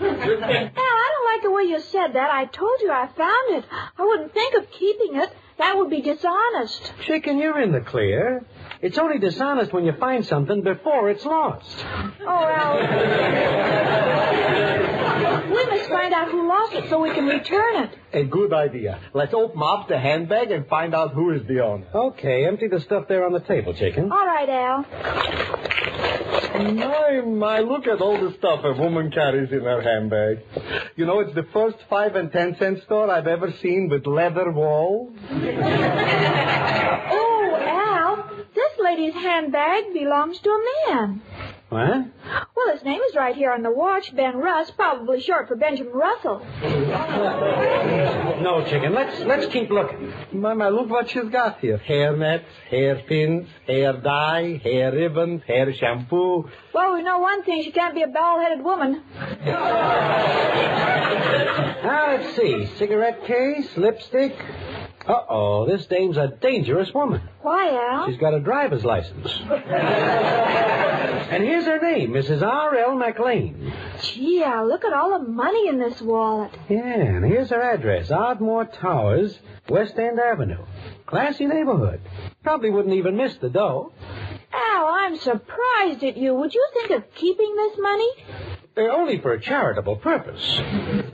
Al, 1.42 1.50
I 1.50 1.50
don't 1.50 1.50
like 1.50 1.50
the 1.50 1.50
way 1.50 1.62
you 1.64 1.80
said 1.80 2.12
that. 2.14 2.30
I 2.30 2.44
told 2.46 2.80
you 2.80 2.90
I 2.90 3.08
found 3.16 3.54
it. 3.54 3.64
I 3.98 4.04
wouldn't 4.04 4.32
think 4.32 4.54
of 4.54 4.70
keeping 4.70 5.16
it. 5.16 5.30
That 5.58 5.76
would 5.76 5.90
be 5.90 6.00
dishonest. 6.00 6.92
Chicken, 7.02 7.38
you're 7.38 7.60
in 7.60 7.72
the 7.72 7.80
clear. 7.80 8.44
It's 8.80 8.96
only 8.98 9.18
dishonest 9.18 9.72
when 9.72 9.84
you 9.84 9.92
find 9.92 10.24
something 10.24 10.62
before 10.62 11.10
it's 11.10 11.24
lost. 11.24 11.84
Oh, 12.22 12.26
Al. 12.26 12.78
we 15.50 15.66
must 15.66 15.90
find 15.90 16.14
out 16.14 16.30
who 16.30 16.48
lost 16.48 16.72
it 16.74 16.88
so 16.88 17.00
we 17.00 17.10
can 17.12 17.26
return 17.26 17.84
it. 17.84 17.98
A 18.14 18.24
good 18.24 18.54
idea. 18.54 18.98
Let's 19.12 19.34
open 19.34 19.60
up 19.62 19.88
the 19.88 19.98
handbag 19.98 20.50
and 20.50 20.66
find 20.66 20.94
out 20.94 21.12
who 21.12 21.32
is 21.32 21.46
the 21.46 21.60
owner. 21.60 21.86
Okay, 21.94 22.46
empty 22.46 22.68
the 22.68 22.80
stuff 22.80 23.06
there 23.08 23.26
on 23.26 23.32
the 23.32 23.40
table, 23.40 23.74
chicken. 23.74 24.10
All 24.10 24.26
right, 24.26 24.48
Al. 24.48 24.86
My, 26.60 27.20
my, 27.24 27.58
look 27.60 27.86
at 27.86 28.00
all 28.00 28.20
the 28.20 28.34
stuff 28.38 28.60
a 28.64 28.72
woman 28.72 29.10
carries 29.10 29.50
in 29.52 29.60
her 29.60 29.80
handbag. 29.80 30.38
You 30.96 31.06
know, 31.06 31.20
it's 31.20 31.34
the 31.34 31.46
first 31.52 31.76
five 31.88 32.14
and 32.16 32.30
ten 32.30 32.56
cent 32.58 32.82
store 32.84 33.10
I've 33.10 33.26
ever 33.26 33.52
seen 33.62 33.88
with 33.90 34.06
leather 34.06 34.50
walls. 34.50 35.12
Oh, 37.12 37.56
Al, 37.66 38.30
this 38.54 38.72
lady's 38.78 39.14
handbag 39.14 39.92
belongs 39.92 40.38
to 40.40 40.50
a 40.50 40.94
man. 40.94 41.22
What? 41.70 42.04
Well, 42.56 42.74
his 42.74 42.82
name 42.84 43.00
is 43.08 43.14
right 43.14 43.34
here 43.34 43.52
on 43.52 43.62
the 43.62 43.70
watch, 43.70 44.14
Ben 44.14 44.36
Russ, 44.36 44.70
probably 44.72 45.20
short 45.20 45.46
for 45.46 45.54
Benjamin 45.54 45.92
Russell. 45.92 46.44
No, 48.42 48.64
chicken. 48.68 48.92
Let's 48.92 49.20
let's 49.20 49.46
keep 49.46 49.70
looking. 49.70 50.12
Mama, 50.32 50.68
look 50.70 50.90
what 50.90 51.08
she's 51.10 51.28
got 51.30 51.60
here. 51.60 51.78
Hair 51.78 52.16
nets, 52.16 52.44
hairpins, 52.70 53.48
hair 53.68 53.92
dye, 53.92 54.60
hair 54.64 54.90
ribbons, 54.92 55.42
hair 55.46 55.72
shampoo. 55.74 56.50
Well, 56.74 56.94
we 56.94 57.02
know 57.04 57.20
one 57.20 57.44
thing. 57.44 57.62
She 57.62 57.70
can't 57.70 57.94
be 57.94 58.02
a 58.02 58.08
bald-headed 58.08 58.64
woman. 58.64 59.02
Now, 61.84 62.16
let's 62.16 62.34
see. 62.36 62.66
Cigarette 62.78 63.24
case, 63.26 63.76
lipstick. 63.76 64.34
Uh-oh, 65.06 65.66
this 65.66 65.86
dame's 65.86 66.16
a 66.18 66.28
dangerous 66.28 66.92
woman. 66.94 67.22
Why, 67.40 67.70
Al? 67.92 68.06
She's 68.08 68.18
got 68.20 68.34
a 68.34 68.40
driver's 68.40 68.84
license. 68.84 69.32
and 71.30 71.42
here's 71.42 71.64
her 71.64 71.80
name, 71.80 72.10
Mrs. 72.10 72.42
R.L. 72.42 72.94
McLean. 72.96 73.72
Gee, 74.02 74.42
Al, 74.44 74.68
look 74.68 74.84
at 74.84 74.92
all 74.92 75.18
the 75.18 75.24
money 75.26 75.68
in 75.68 75.78
this 75.78 76.00
wallet. 76.02 76.50
Yeah, 76.68 76.84
and 76.84 77.24
here's 77.24 77.48
her 77.50 77.62
address, 77.62 78.10
Ardmore 78.10 78.66
Towers, 78.66 79.38
West 79.68 79.98
End 79.98 80.18
Avenue. 80.20 80.64
Classy 81.06 81.46
neighborhood. 81.46 82.00
Probably 82.42 82.70
wouldn't 82.70 82.94
even 82.94 83.16
miss 83.16 83.34
the 83.36 83.48
dough. 83.48 83.92
Al, 84.52 84.86
I'm 84.86 85.16
surprised 85.16 86.04
at 86.04 86.16
you. 86.16 86.34
Would 86.34 86.52
you 86.54 86.68
think 86.74 86.90
of 86.90 87.14
keeping 87.14 87.54
this 87.56 87.78
money? 87.78 88.10
They're 88.80 88.92
only 88.92 89.20
for 89.20 89.34
a 89.34 89.40
charitable 89.40 89.96
purpose. 89.96 90.42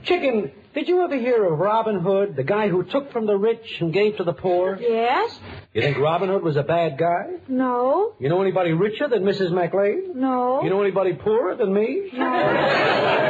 Chicken, 0.05 0.53
did 0.73 0.87
you 0.87 1.03
ever 1.03 1.17
hear 1.17 1.43
of 1.51 1.59
Robin 1.59 1.99
Hood, 1.99 2.37
the 2.37 2.43
guy 2.45 2.69
who 2.69 2.85
took 2.85 3.11
from 3.11 3.25
the 3.25 3.35
rich 3.35 3.81
and 3.81 3.91
gave 3.91 4.15
to 4.17 4.23
the 4.23 4.31
poor? 4.31 4.77
Yes? 4.79 5.37
You 5.73 5.81
think 5.81 5.97
Robin 5.97 6.29
Hood 6.29 6.43
was 6.43 6.55
a 6.55 6.63
bad 6.63 6.97
guy? 6.97 7.25
No? 7.49 8.13
You 8.21 8.29
know 8.29 8.41
anybody 8.41 8.71
richer 8.71 9.09
than 9.09 9.23
Mrs. 9.23 9.51
McLean? 9.51 10.13
No? 10.17 10.63
You 10.63 10.69
know 10.69 10.81
anybody 10.81 11.11
poorer 11.11 11.57
than 11.57 11.73
me? 11.73 12.09
No. 12.13 13.23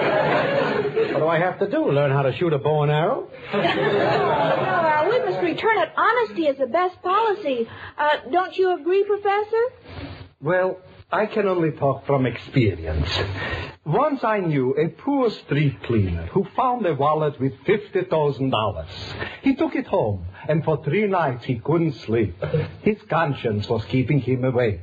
What 0.98 1.20
do 1.20 1.28
I 1.28 1.40
have 1.40 1.58
to 1.60 1.70
do? 1.70 1.92
Learn 1.92 2.12
how 2.12 2.22
to 2.24 2.36
shoot 2.38 2.54
a 2.54 2.60
bow 2.60 2.84
and 2.84 2.92
arrow? 2.92 3.28
no, 3.54 3.60
Al, 3.60 5.10
we 5.10 5.20
must 5.20 5.44
return 5.44 5.78
it. 5.80 5.90
Honesty 5.96 6.44
is 6.48 6.58
the 6.58 6.68
best 6.68 7.02
policy. 7.02 7.68
Uh, 7.98 8.30
don't 8.32 8.56
you 8.58 8.80
agree, 8.80 9.04
Professor? 9.04 9.64
Well, 10.42 10.78
I 11.10 11.26
can 11.26 11.48
only 11.48 11.72
talk 11.72 12.06
from 12.06 12.26
experience. 12.26 13.10
Once 13.86 14.26
I 14.26 14.40
knew 14.40 14.74
a 14.74 14.90
poor 14.90 15.30
street 15.30 15.82
cleaner 15.84 16.26
who 16.34 16.46
found 16.54 16.86
a 16.86 16.96
wallet 16.96 17.40
with 17.40 17.54
$50,000. 17.64 18.88
He 19.42 19.56
took 19.56 19.74
it 19.76 19.88
home, 19.88 20.26
and 20.50 20.66
for 20.66 20.84
three 20.84 21.08
nights 21.08 21.46
he 21.46 21.60
couldn't 21.60 21.94
sleep. 21.94 22.36
His 22.82 22.98
conscience 23.10 23.70
was 23.70 23.86
keeping 23.86 24.20
him 24.20 24.44
awake. 24.44 24.82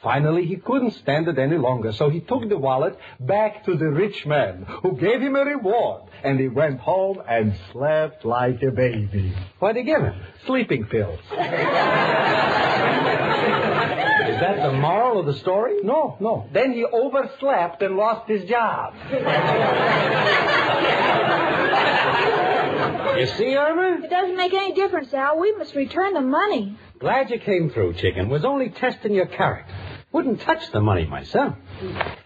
Finally, 0.00 0.44
he 0.46 0.54
couldn't 0.54 0.92
stand 0.92 1.26
it 1.26 1.40
any 1.40 1.58
longer, 1.58 1.90
so 1.90 2.08
he 2.08 2.20
took 2.20 2.48
the 2.48 2.56
wallet 2.56 2.96
back 3.18 3.64
to 3.64 3.74
the 3.74 3.88
rich 3.88 4.24
man, 4.26 4.64
who 4.82 4.96
gave 4.96 5.20
him 5.20 5.34
a 5.34 5.44
reward, 5.44 6.02
and 6.22 6.38
he 6.38 6.46
went 6.46 6.78
home 6.78 7.20
and 7.28 7.52
slept 7.72 8.24
like 8.24 8.62
a 8.62 8.70
baby. 8.70 9.34
What'd 9.58 9.76
he 9.76 9.82
give 9.82 10.02
him? 10.02 10.14
Sleeping 10.46 10.84
pills. 10.84 11.18
Is 15.26 15.34
that 15.36 15.44
the 15.44 15.50
moral 15.50 15.74
of 15.74 15.74
the 15.80 15.80
story? 15.80 15.82
No, 15.82 16.16
no. 16.20 16.48
Then 16.52 16.72
he 16.72 16.84
overslept 16.84 17.82
and 17.82 17.96
lost 17.96 18.28
his 18.28 18.44
job. 18.48 18.94
You 23.18 23.26
see, 23.26 23.56
Irma? 23.56 24.04
It 24.04 24.10
doesn't 24.10 24.36
make 24.36 24.52
any 24.54 24.74
difference, 24.74 25.12
Al. 25.12 25.38
We 25.38 25.52
must 25.56 25.74
return 25.74 26.14
the 26.14 26.20
money. 26.20 26.78
Glad 27.00 27.30
you 27.30 27.38
came 27.40 27.70
through, 27.70 27.94
Chicken. 27.94 28.28
Was 28.28 28.44
only 28.44 28.68
testing 28.70 29.12
your 29.14 29.26
character. 29.26 29.72
Wouldn't 30.12 30.40
touch 30.40 30.70
the 30.72 30.80
money 30.80 31.04
myself. 31.06 31.54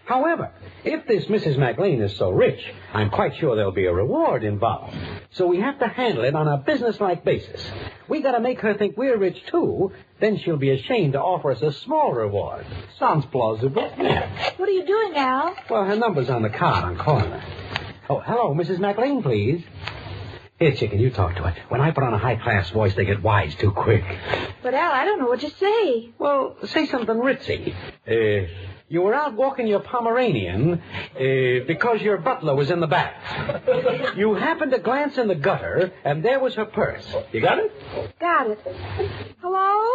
However, 0.05 0.51
if 0.85 1.07
this 1.07 1.25
Mrs. 1.25 1.57
McLean 1.57 2.01
is 2.01 2.15
so 2.17 2.29
rich, 2.29 2.59
I'm 2.93 3.09
quite 3.09 3.35
sure 3.37 3.55
there'll 3.55 3.71
be 3.71 3.85
a 3.85 3.93
reward 3.93 4.43
involved. 4.43 4.95
So 5.31 5.47
we 5.47 5.59
have 5.59 5.79
to 5.79 5.87
handle 5.87 6.23
it 6.23 6.35
on 6.35 6.47
a 6.47 6.57
businesslike 6.57 7.23
basis. 7.23 7.63
We 8.07 8.21
gotta 8.21 8.39
make 8.39 8.59
her 8.61 8.73
think 8.73 8.97
we're 8.97 9.17
rich 9.17 9.37
too, 9.47 9.91
then 10.19 10.37
she'll 10.37 10.57
be 10.57 10.71
ashamed 10.71 11.13
to 11.13 11.21
offer 11.21 11.51
us 11.51 11.61
a 11.61 11.71
small 11.71 12.11
reward. 12.13 12.65
Sounds 12.99 13.25
plausible. 13.27 13.89
What 14.57 14.69
are 14.69 14.71
you 14.71 14.85
doing, 14.85 15.15
Al? 15.17 15.55
Well, 15.69 15.83
her 15.85 15.95
number's 15.95 16.29
on 16.29 16.43
the 16.43 16.49
card. 16.49 16.85
I'm 16.85 16.97
calling 16.97 17.29
her. 17.31 17.43
Oh, 18.09 18.19
hello, 18.19 18.53
Mrs. 18.53 18.79
McLean, 18.79 19.23
please. 19.23 19.63
Here, 20.59 20.73
Chicken, 20.75 20.99
you 20.99 21.09
talk 21.09 21.35
to 21.37 21.43
her. 21.43 21.55
When 21.69 21.81
I 21.81 21.91
put 21.91 22.03
on 22.03 22.13
a 22.13 22.17
high-class 22.17 22.69
voice, 22.69 22.93
they 22.95 23.05
get 23.05 23.21
wise 23.23 23.55
too 23.55 23.71
quick. 23.71 24.03
But, 24.61 24.73
Al, 24.73 24.91
I 24.91 25.03
don't 25.03 25.19
know 25.19 25.25
what 25.25 25.39
to 25.41 25.49
say. 25.49 26.11
Well, 26.19 26.55
say 26.65 26.85
something 26.85 27.15
ritzy. 27.15 27.73
Uh, 28.07 28.47
you 28.93 29.01
were 29.01 29.15
out 29.15 29.33
walking 29.33 29.65
your 29.65 29.79
Pomeranian 29.79 30.73
uh, 31.15 31.65
because 31.65 31.99
your 32.03 32.17
butler 32.17 32.55
was 32.55 32.69
in 32.69 32.79
the 32.79 32.85
back. 32.87 33.15
You 34.15 34.35
happened 34.35 34.71
to 34.73 34.77
glance 34.79 35.17
in 35.17 35.27
the 35.27 35.33
gutter, 35.35 35.91
and 36.05 36.23
there 36.23 36.39
was 36.39 36.53
her 36.53 36.65
purse. 36.65 37.03
You 37.31 37.41
got 37.41 37.57
it? 37.57 37.71
Got 38.19 38.51
it. 38.51 38.59
Hello? 39.41 39.89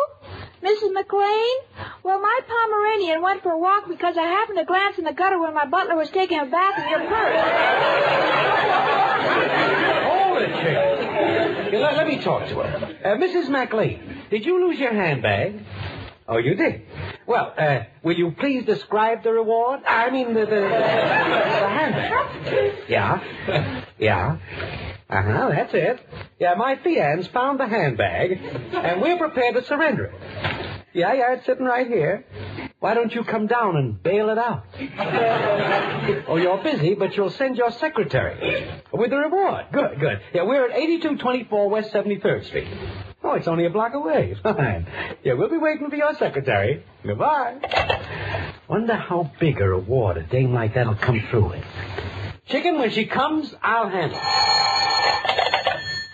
Mrs. 0.61 0.93
McLean? 0.93 1.57
Well, 2.03 2.21
my 2.21 2.41
Pomeranian 2.49 3.23
went 3.23 3.45
for 3.45 3.53
a 3.53 3.59
walk 3.59 3.89
because 3.89 4.17
I 4.19 4.23
happened 4.23 4.59
to 4.59 4.65
glance 4.65 4.99
in 4.99 5.05
the 5.05 5.13
gutter 5.13 5.41
when 5.41 5.55
my 5.55 5.67
butler 5.67 5.95
was 5.97 6.11
taking 6.11 6.41
a 6.41 6.47
bath 6.47 6.83
in 6.83 6.91
your 6.91 7.07
purse. 7.07 7.41
Hold 10.11 10.43
it, 10.43 10.53
Chicken. 10.57 11.81
Let, 11.81 11.97
let 11.97 12.07
me 12.09 12.19
talk 12.19 12.49
to 12.49 12.55
her. 12.57 12.97
Uh, 13.05 13.17
Mrs. 13.19 13.49
McLean, 13.49 14.01
did 14.31 14.45
you 14.45 14.67
lose 14.67 14.81
your 14.81 14.93
handbag? 14.93 15.61
Oh, 16.27 16.39
you 16.39 16.55
did? 16.57 16.83
Well, 17.29 17.53
uh, 17.59 17.81
will 18.03 18.17
you 18.17 18.31
please 18.31 18.65
describe 18.65 19.23
the 19.23 19.33
reward? 19.33 19.81
I 19.87 20.09
mean, 20.09 20.33
the, 20.33 20.41
the, 20.41 20.47
the 20.47 21.69
handbag. 21.77 22.89
Yeah. 22.89 23.85
Yeah. 23.99 24.39
Uh-huh, 25.11 25.51
that's 25.51 25.75
it. 25.75 26.01
Yeah, 26.41 26.55
my 26.55 26.77
fiance 26.77 27.31
found 27.31 27.61
the 27.61 27.67
handbag, 27.67 28.33
and 28.73 29.03
we're 29.03 29.19
prepared 29.19 29.57
to 29.57 29.65
surrender 29.65 30.07
it. 30.07 30.15
Yeah, 30.95 31.13
yeah, 31.13 31.35
it's 31.35 31.45
sitting 31.45 31.67
right 31.67 31.87
here. 31.87 32.25
Why 32.81 32.95
don't 32.95 33.15
you 33.15 33.25
come 33.25 33.47
down 33.47 33.77
and 33.77 34.03
bail 34.03 34.31
it 34.31 34.39
out? 34.39 34.65
oh, 36.29 36.37
you're 36.37 36.63
busy, 36.63 36.95
but 36.95 37.15
you'll 37.15 37.31
send 37.31 37.59
your 37.59 37.73
secretary. 37.73 38.81
With 38.91 39.11
the 39.11 39.19
reward. 39.19 39.67
Good, 39.71 40.01
good. 40.01 40.21
Yeah, 40.33 40.45
we're 40.45 40.65
at 40.65 40.77
8224 40.77 41.69
West 41.69 41.93
73rd 41.93 42.45
Street. 42.47 42.69
Oh, 43.29 43.35
it's 43.35 43.47
only 43.47 43.67
a 43.67 43.71
block 43.71 43.93
away. 43.93 44.35
Fine. 44.43 44.87
Yeah, 45.23 45.35
we'll 45.35 45.51
be 45.51 45.59
waiting 45.59 45.91
for 45.91 45.97
your 45.97 46.15
secretary. 46.15 46.83
Goodbye. 47.05 47.61
Wonder 48.69 48.95
how 48.95 49.31
big 49.39 49.61
a 49.61 49.69
reward 49.69 50.17
a 50.17 50.23
dame 50.23 50.55
like 50.55 50.73
that'll 50.73 50.95
come 50.95 51.21
through 51.29 51.51
with. 51.51 51.65
Chicken, 52.47 52.79
when 52.79 52.91
she 52.91 53.05
comes, 53.05 53.55
I'll 53.63 53.91
handle 53.91 54.17
it. 54.17 54.25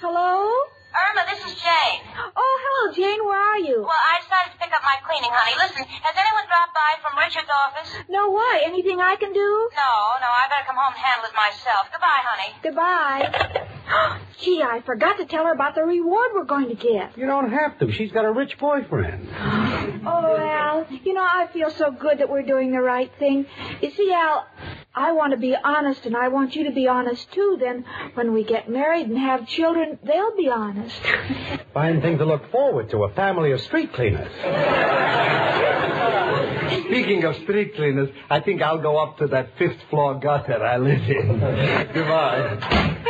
Hello? 0.02 0.50
Irma, 0.90 1.23
this 1.30 1.38
is 1.47 1.54
Jane. 1.62 2.02
Oh, 2.35 2.56
hello, 2.66 2.92
Jane. 2.99 3.23
Where 3.25 3.38
are 3.38 3.59
you? 3.62 3.78
Well, 3.87 3.94
I 3.94 4.18
decided 4.18 4.50
to 4.54 4.59
pick 4.59 4.75
up 4.75 4.83
my 4.83 4.99
cleaning, 5.06 5.30
honey. 5.30 5.54
Listen, 5.54 5.87
has 5.87 6.14
anyone 6.18 6.50
dropped 6.50 6.75
by 6.75 6.99
from 6.99 7.14
Richard's 7.14 7.47
office? 7.47 7.94
No, 8.11 8.30
why? 8.30 8.62
Anything 8.66 8.99
I 8.99 9.14
can 9.14 9.33
do? 9.33 9.71
No, 9.71 9.90
no, 10.18 10.26
I 10.35 10.50
better 10.50 10.66
come 10.66 10.75
home 10.83 10.99
and 10.99 11.02
handle 11.02 11.30
it 11.30 11.35
myself. 11.38 11.94
Goodbye, 11.94 12.23
honey. 12.26 12.50
Goodbye. 12.59 13.71
Gee, 14.40 14.62
I 14.62 14.80
forgot 14.84 15.16
to 15.18 15.26
tell 15.26 15.44
her 15.44 15.52
about 15.52 15.74
the 15.74 15.82
reward 15.82 16.30
we're 16.34 16.44
going 16.44 16.68
to 16.68 16.74
get. 16.74 17.16
You 17.16 17.26
don't 17.26 17.50
have 17.50 17.78
to. 17.78 17.92
She's 17.92 18.12
got 18.12 18.24
a 18.24 18.32
rich 18.32 18.58
boyfriend. 18.58 19.28
Oh, 20.06 20.36
Al, 20.36 20.86
you 21.02 21.14
know, 21.14 21.22
I 21.22 21.46
feel 21.50 21.70
so 21.70 21.90
good 21.90 22.18
that 22.18 22.28
we're 22.28 22.42
doing 22.42 22.72
the 22.72 22.80
right 22.82 23.10
thing. 23.18 23.46
You 23.80 23.90
see, 23.90 24.12
Al, 24.12 24.46
I 24.94 25.12
want 25.12 25.32
to 25.32 25.38
be 25.38 25.56
honest, 25.56 26.04
and 26.04 26.14
I 26.14 26.28
want 26.28 26.54
you 26.54 26.64
to 26.64 26.72
be 26.72 26.86
honest, 26.86 27.32
too. 27.32 27.56
Then, 27.58 27.86
when 28.12 28.34
we 28.34 28.44
get 28.44 28.68
married 28.68 29.06
and 29.06 29.16
have 29.16 29.48
children, 29.48 29.98
they'll 30.04 30.36
be 30.36 30.50
honest. 30.50 30.94
Fine 31.72 32.02
thing 32.02 32.18
to 32.18 32.26
look 32.26 32.50
forward 32.50 32.90
to, 32.90 33.04
a 33.04 33.14
family 33.14 33.52
of 33.52 33.62
street 33.62 33.94
cleaners. 33.94 34.30
Speaking 36.86 37.24
of 37.24 37.36
street 37.36 37.74
cleaners, 37.74 38.10
I 38.28 38.40
think 38.40 38.60
I'll 38.60 38.82
go 38.82 38.98
up 38.98 39.16
to 39.18 39.26
that 39.28 39.56
fifth 39.56 39.80
floor 39.88 40.20
gutter 40.20 40.62
I 40.62 40.76
live 40.76 41.08
in. 41.08 41.38
Goodbye. 41.94 43.00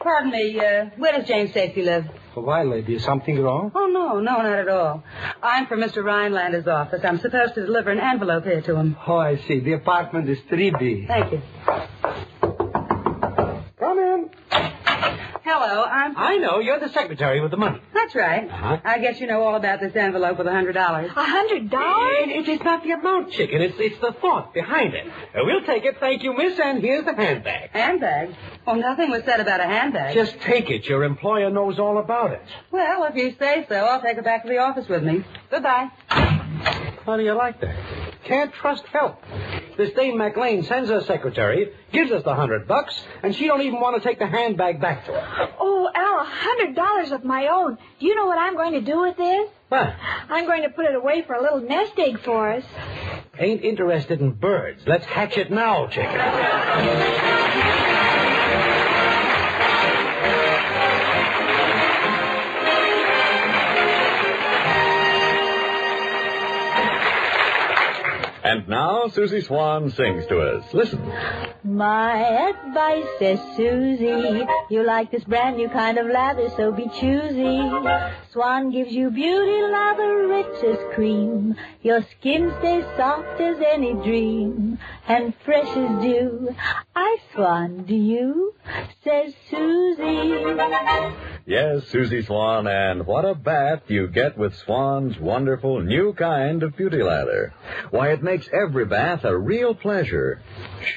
Pardon 0.00 0.30
me, 0.30 0.58
uh, 0.60 0.86
where 0.96 1.12
does 1.12 1.26
Jane 1.26 1.48
Stacy 1.50 1.82
live? 1.82 2.06
Why, 2.34 2.62
lady, 2.62 2.94
is 2.94 3.02
something 3.04 3.40
wrong? 3.42 3.72
Oh, 3.74 3.86
no, 3.86 4.20
no, 4.20 4.42
not 4.42 4.46
at 4.58 4.68
all. 4.68 5.02
I'm 5.42 5.66
from 5.66 5.80
Mr. 5.80 6.04
Rhinelander's 6.04 6.68
office. 6.68 7.00
I'm 7.04 7.18
supposed 7.18 7.54
to 7.54 7.66
deliver 7.66 7.90
an 7.90 7.98
envelope 7.98 8.44
here 8.44 8.60
to 8.62 8.76
him. 8.76 8.96
Oh, 9.06 9.16
I 9.16 9.36
see. 9.48 9.58
The 9.58 9.72
apartment 9.72 10.28
is 10.28 10.38
3B. 10.50 11.08
Thank 11.08 11.32
you. 11.32 11.42
Come 13.80 13.98
in. 13.98 14.30
Hello, 15.42 15.82
I'm... 15.82 16.16
I 16.16 16.36
know. 16.36 16.58
You're 16.60 16.78
the 16.78 16.90
secretary 16.90 17.40
with 17.40 17.50
the 17.50 17.56
money. 17.56 17.80
That's 17.94 18.14
right. 18.14 18.48
Uh-huh. 18.48 18.78
I 18.84 18.98
guess 18.98 19.18
you 19.18 19.26
know 19.26 19.42
all 19.42 19.56
about 19.56 19.80
this 19.80 19.96
envelope 19.96 20.36
with 20.38 20.46
a 20.46 20.50
$100. 20.50 20.76
A 20.76 21.08
hundred 21.08 21.70
dollars? 21.70 22.16
It, 22.28 22.48
it's 22.48 22.62
not 22.64 22.84
the 22.84 22.90
amount, 22.92 23.32
chicken. 23.32 23.62
It's, 23.62 23.74
it's 23.78 23.98
the 24.00 24.12
thought 24.20 24.52
behind 24.54 24.94
it. 24.94 25.06
Uh, 25.06 25.40
we'll 25.44 25.62
take 25.64 25.84
it, 25.84 25.96
thank 26.00 26.22
you, 26.22 26.36
miss, 26.36 26.58
and 26.62 26.82
here's 26.82 27.04
the 27.06 27.14
handbag. 27.14 27.70
Handbag? 27.70 28.36
Well, 28.68 28.76
nothing 28.76 29.08
was 29.10 29.22
said 29.24 29.40
about 29.40 29.60
a 29.60 29.64
handbag. 29.64 30.12
Just 30.14 30.38
take 30.42 30.68
it. 30.68 30.84
Your 30.84 31.02
employer 31.04 31.48
knows 31.48 31.78
all 31.78 31.96
about 31.96 32.32
it. 32.32 32.42
Well, 32.70 33.04
if 33.04 33.14
you 33.14 33.34
say 33.38 33.64
so, 33.66 33.74
I'll 33.74 34.02
take 34.02 34.18
it 34.18 34.24
back 34.24 34.42
to 34.42 34.48
the 34.50 34.58
office 34.58 34.86
with 34.86 35.02
me. 35.02 35.24
Goodbye. 35.50 35.88
How 36.08 37.16
do 37.16 37.22
you 37.22 37.32
like 37.32 37.62
that? 37.62 37.74
Can't 38.24 38.52
trust 38.52 38.84
help. 38.92 39.22
This 39.78 39.94
dame 39.94 40.18
McLean 40.18 40.64
sends 40.64 40.90
her 40.90 41.00
secretary, 41.00 41.72
gives 41.92 42.10
us 42.12 42.24
the 42.24 42.34
hundred 42.34 42.68
bucks, 42.68 42.94
and 43.22 43.34
she 43.34 43.46
don't 43.46 43.62
even 43.62 43.80
want 43.80 44.02
to 44.02 44.06
take 44.06 44.18
the 44.18 44.26
handbag 44.26 44.82
back 44.82 45.06
to 45.06 45.12
her. 45.12 45.48
Oh, 45.58 45.88
Al, 45.94 46.20
a 46.20 46.24
hundred 46.24 46.76
dollars 46.76 47.10
of 47.10 47.24
my 47.24 47.46
own. 47.46 47.78
Do 47.98 48.06
you 48.06 48.14
know 48.14 48.26
what 48.26 48.36
I'm 48.36 48.54
going 48.54 48.72
to 48.72 48.82
do 48.82 49.00
with 49.00 49.16
this? 49.16 49.48
Huh. 49.72 49.92
I'm 50.28 50.44
going 50.44 50.64
to 50.64 50.68
put 50.68 50.84
it 50.84 50.94
away 50.94 51.22
for 51.26 51.32
a 51.32 51.40
little 51.40 51.60
nest 51.62 51.94
egg 51.96 52.20
for 52.20 52.52
us. 52.52 52.64
Ain't 53.38 53.62
interested 53.62 54.20
in 54.20 54.32
birds. 54.32 54.82
Let's 54.86 55.06
hatch 55.06 55.38
it 55.38 55.50
now, 55.50 55.86
chicken. 55.86 56.20
And 68.48 68.66
now 68.66 69.08
Susie 69.08 69.42
Swan 69.42 69.90
sings 69.90 70.24
to 70.28 70.40
us. 70.40 70.72
Listen. 70.72 71.02
My 71.62 72.48
advice, 72.48 73.04
says 73.18 73.38
Susie, 73.58 74.42
you 74.70 74.84
like 74.84 75.10
this 75.10 75.22
brand 75.24 75.58
new 75.58 75.68
kind 75.68 75.98
of 75.98 76.06
lather, 76.06 76.48
so 76.56 76.72
be 76.72 76.88
choosy. 76.98 77.60
Swan 78.32 78.70
gives 78.70 78.90
you 78.90 79.10
beauty 79.10 79.60
lather 79.70 80.28
rich 80.28 80.64
as 80.64 80.78
cream. 80.94 81.56
Your 81.82 82.00
skin 82.12 82.50
stays 82.60 82.86
soft 82.96 83.38
as 83.38 83.58
any 83.60 83.92
dream, 83.92 84.78
and 85.06 85.34
fresh 85.44 85.68
as 85.68 86.02
dew. 86.02 86.48
I 86.96 87.18
swan, 87.34 87.84
do 87.84 87.94
you? 87.94 88.54
Says 89.04 89.34
Susie. 89.50 90.44
Yes, 91.48 91.84
Susie 91.88 92.22
Swan, 92.24 92.66
and 92.66 93.06
what 93.06 93.24
a 93.24 93.34
bath 93.34 93.80
you 93.86 94.06
get 94.08 94.36
with 94.36 94.54
Swan's 94.54 95.18
wonderful 95.18 95.80
new 95.80 96.12
kind 96.12 96.62
of 96.62 96.76
beauty 96.76 97.02
lather. 97.02 97.54
Why, 97.88 98.10
it 98.10 98.22
makes 98.22 98.46
every 98.52 98.84
bath 98.84 99.24
a 99.24 99.34
real 99.34 99.74
pleasure. 99.74 100.42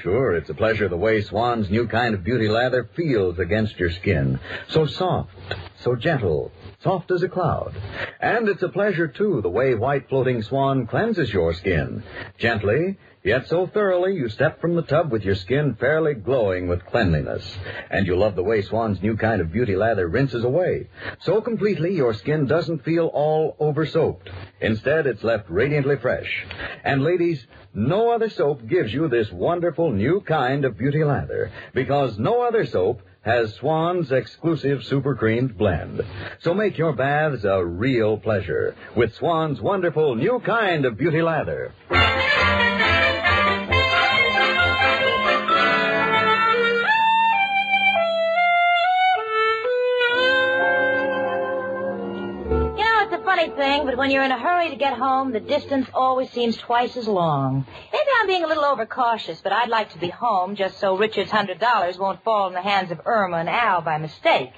Sure, 0.01 0.36
it's 0.36 0.50
a 0.50 0.53
pleasure 0.53 0.89
the 0.89 0.98
way 0.98 1.22
Swan's 1.22 1.70
new 1.70 1.88
kind 1.88 2.13
of 2.13 2.25
beauty 2.25 2.50
lather 2.50 2.89
feels 2.98 3.39
against 3.39 3.79
your 3.79 3.91
skin. 3.91 4.41
So 4.67 4.88
soft, 4.88 5.31
so 5.79 5.96
gentle, 5.96 6.51
soft 6.84 7.12
as 7.12 7.24
a 7.24 7.29
cloud. 7.29 7.74
And 8.20 8.50
it's 8.50 8.62
a 8.62 8.67
pleasure, 8.67 9.08
too, 9.08 9.39
the 9.41 9.50
way 9.50 9.74
white 9.75 10.10
floating 10.10 10.41
Swan 10.41 10.86
cleanses 10.86 11.31
your 11.31 11.53
skin. 11.53 12.03
Gently, 12.38 12.98
Yet 13.24 13.48
so 13.50 13.68
thoroughly 13.68 14.16
you 14.16 14.30
step 14.30 14.60
from 14.60 14.75
the 14.75 14.82
tub 14.82 15.12
with 15.12 15.24
your 15.24 15.36
skin 15.36 15.75
fairly 15.80 16.16
glowing 16.16 16.68
with 16.68 16.84
cleanliness. 16.88 17.48
And 17.92 18.08
you 18.08 18.16
love 18.16 18.36
the 18.36 18.44
way 18.44 18.63
Swan's 18.63 19.01
new 19.04 19.16
kind 19.16 19.42
of 19.42 19.51
beauty 19.51 19.75
lather 19.75 20.08
rinses 20.08 20.44
away. 20.44 20.88
So 21.22 21.40
completely 21.40 21.94
your 21.94 22.16
skin 22.16 22.48
doesn't 22.48 22.84
feel 22.84 23.06
all 23.08 23.56
over 23.60 23.86
soaped. 23.86 24.28
Instead, 24.60 25.06
it's 25.06 25.24
left 25.24 25.51
radiantly 25.51 25.98
fresh. 25.98 26.48
And 26.84 27.04
ladies, 27.04 27.46
no 27.75 28.12
other 28.12 28.30
soap 28.30 28.68
gives 28.68 28.92
you 28.92 29.08
this 29.08 29.32
wonderful 29.32 29.92
new 29.92 30.22
kind 30.22 30.66
of 30.66 30.78
beauty 30.78 31.04
lather. 31.04 31.51
Because 31.75 32.18
no 32.18 32.42
other 32.42 32.66
soap 32.66 33.04
has 33.22 33.54
Swan's 33.54 34.12
exclusive 34.12 34.84
super 34.84 35.13
creamed 35.13 35.56
blend. 35.56 36.01
So 36.40 36.56
make 36.56 36.80
your 36.80 36.94
baths 36.94 37.44
a 37.44 37.63
real 37.63 38.18
pleasure 38.18 38.75
with 38.96 39.13
Swan's 39.13 39.62
wonderful 39.62 40.16
new 40.16 40.40
kind 40.44 40.86
of 40.86 40.98
beauty 40.98 41.22
lather. 41.22 41.72
Funny 53.48 53.55
thing, 53.55 53.86
but 53.86 53.98
when 53.98 54.12
you're 54.12 54.24
in 54.24 54.31
a 54.31 54.39
hurry 54.39 54.69
to 54.69 54.75
get 54.75 54.98
home, 54.98 55.31
the 55.31 55.39
distance 55.39 55.88
always 55.93 56.29
seems 56.31 56.57
twice 56.57 56.95
as 56.98 57.07
long. 57.07 57.65
Maybe 57.91 58.05
I'm 58.19 58.27
being 58.27 58.43
a 58.43 58.48
little 58.48 58.65
overcautious, 58.65 59.41
but 59.41 59.51
I'd 59.51 59.69
like 59.69 59.91
to 59.93 59.98
be 59.98 60.10
home 60.10 60.55
just 60.55 60.79
so 60.79 60.98
Richard's 60.98 61.31
hundred 61.31 61.60
dollars 61.60 61.98
won't 61.98 62.24
fall 62.24 62.48
in 62.48 62.53
the 62.53 62.62
hands 62.62 62.91
of 62.91 63.01
Irma 63.05 63.38
and 63.38 63.50
Al 63.50 63.81
by 63.81 63.98
mistake. 63.98 64.51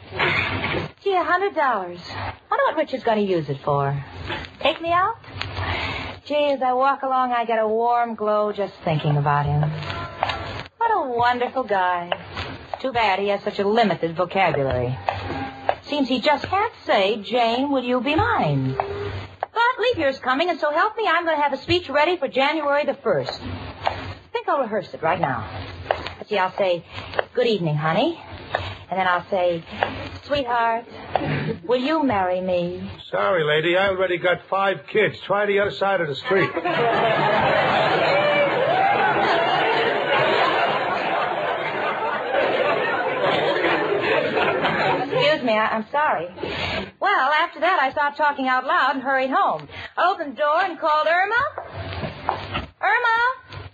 Gee, 1.04 1.14
a 1.14 1.24
hundred 1.24 1.56
dollars. 1.56 2.00
I 2.10 2.34
wonder 2.50 2.64
what 2.66 2.78
Richard's 2.78 3.04
going 3.04 3.26
to 3.26 3.32
use 3.32 3.50
it 3.50 3.60
for. 3.64 4.04
Take 4.60 4.82
me 4.82 4.92
out? 4.92 5.16
Gee, 6.26 6.52
as 6.52 6.62
I 6.62 6.74
walk 6.74 7.04
along, 7.04 7.32
I 7.32 7.46
get 7.46 7.60
a 7.60 7.68
warm 7.68 8.16
glow 8.16 8.52
just 8.52 8.74
thinking 8.84 9.18
about 9.18 9.46
him. 9.46 9.62
What 10.78 10.92
a 10.92 11.10
wonderful 11.18 11.64
guy. 11.64 12.12
Too 12.80 12.92
bad 12.92 13.20
he 13.20 13.30
has 13.30 13.42
such 13.44 13.60
a 13.60 13.68
limited 13.68 14.16
vocabulary. 14.16 14.98
Seems 15.94 16.10
he 16.10 16.22
just 16.22 16.46
can't 16.46 16.74
say, 16.88 17.22
Jane, 17.22 17.70
will 17.70 17.84
you 17.84 18.02
be 18.02 18.16
mine? 18.16 18.74
But 18.74 19.80
leap 19.80 19.96
year's 19.96 20.18
coming, 20.18 20.50
and 20.50 20.60
so 20.60 20.72
help 20.72 20.98
me, 20.98 21.08
I'm 21.08 21.24
going 21.24 21.38
to 21.38 21.42
have 21.44 21.54
a 21.54 21.62
speech 21.62 21.88
ready 21.88 22.18
for 22.18 22.28
January 22.28 22.84
the 22.84 22.94
1st. 22.94 23.40
I 23.40 24.16
think 24.32 24.50
I'll 24.50 24.62
rehearse 24.62 24.92
it 24.92 25.04
right 25.04 25.22
now. 25.22 25.48
Let's 26.18 26.30
see, 26.30 26.40
I'll 26.40 26.58
say, 26.58 26.84
good 27.36 27.46
evening, 27.46 27.76
honey. 27.76 28.20
And 28.90 29.00
then 29.00 29.06
I'll 29.08 29.30
say, 29.30 29.64
sweetheart, 30.24 30.86
will 31.64 31.80
you 31.80 32.02
marry 32.02 32.42
me? 32.42 32.90
Sorry, 33.12 33.44
lady, 33.44 33.78
I 33.78 33.90
already 33.90 34.18
got 34.18 34.48
five 34.50 34.88
kids. 34.88 35.20
Try 35.20 35.46
the 35.46 35.60
other 35.60 35.70
side 35.70 36.02
of 36.02 36.08
the 36.08 36.16
street. 36.16 36.50
me. 45.54 45.60
I, 45.60 45.76
am 45.76 45.86
sorry. 45.92 46.28
Well, 47.00 47.32
after 47.32 47.60
that, 47.62 47.80
I 47.82 47.92
stopped 47.92 48.18
talking 48.18 48.48
out 48.48 48.66
loud 48.66 48.96
and 48.96 49.04
hurried 49.04 49.30
home. 49.30 49.68
I 49.98 50.12
opened 50.12 50.34
the 50.34 50.42
door 50.42 50.62
and 50.62 50.80
called 50.80 51.08
Irma. 51.08 51.46
Irma? 52.82 53.18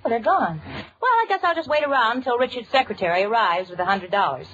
Well, 0.03 0.09
they're 0.09 0.19
gone. 0.19 0.61
Well, 1.01 1.11
I 1.11 1.25
guess 1.27 1.39
I'll 1.43 1.55
just 1.55 1.69
wait 1.69 1.83
around 1.83 2.17
until 2.17 2.37
Richard's 2.37 2.69
secretary 2.69 3.23
arrives 3.23 3.69
with 3.69 3.79
a 3.79 3.83
$100. 3.83 4.47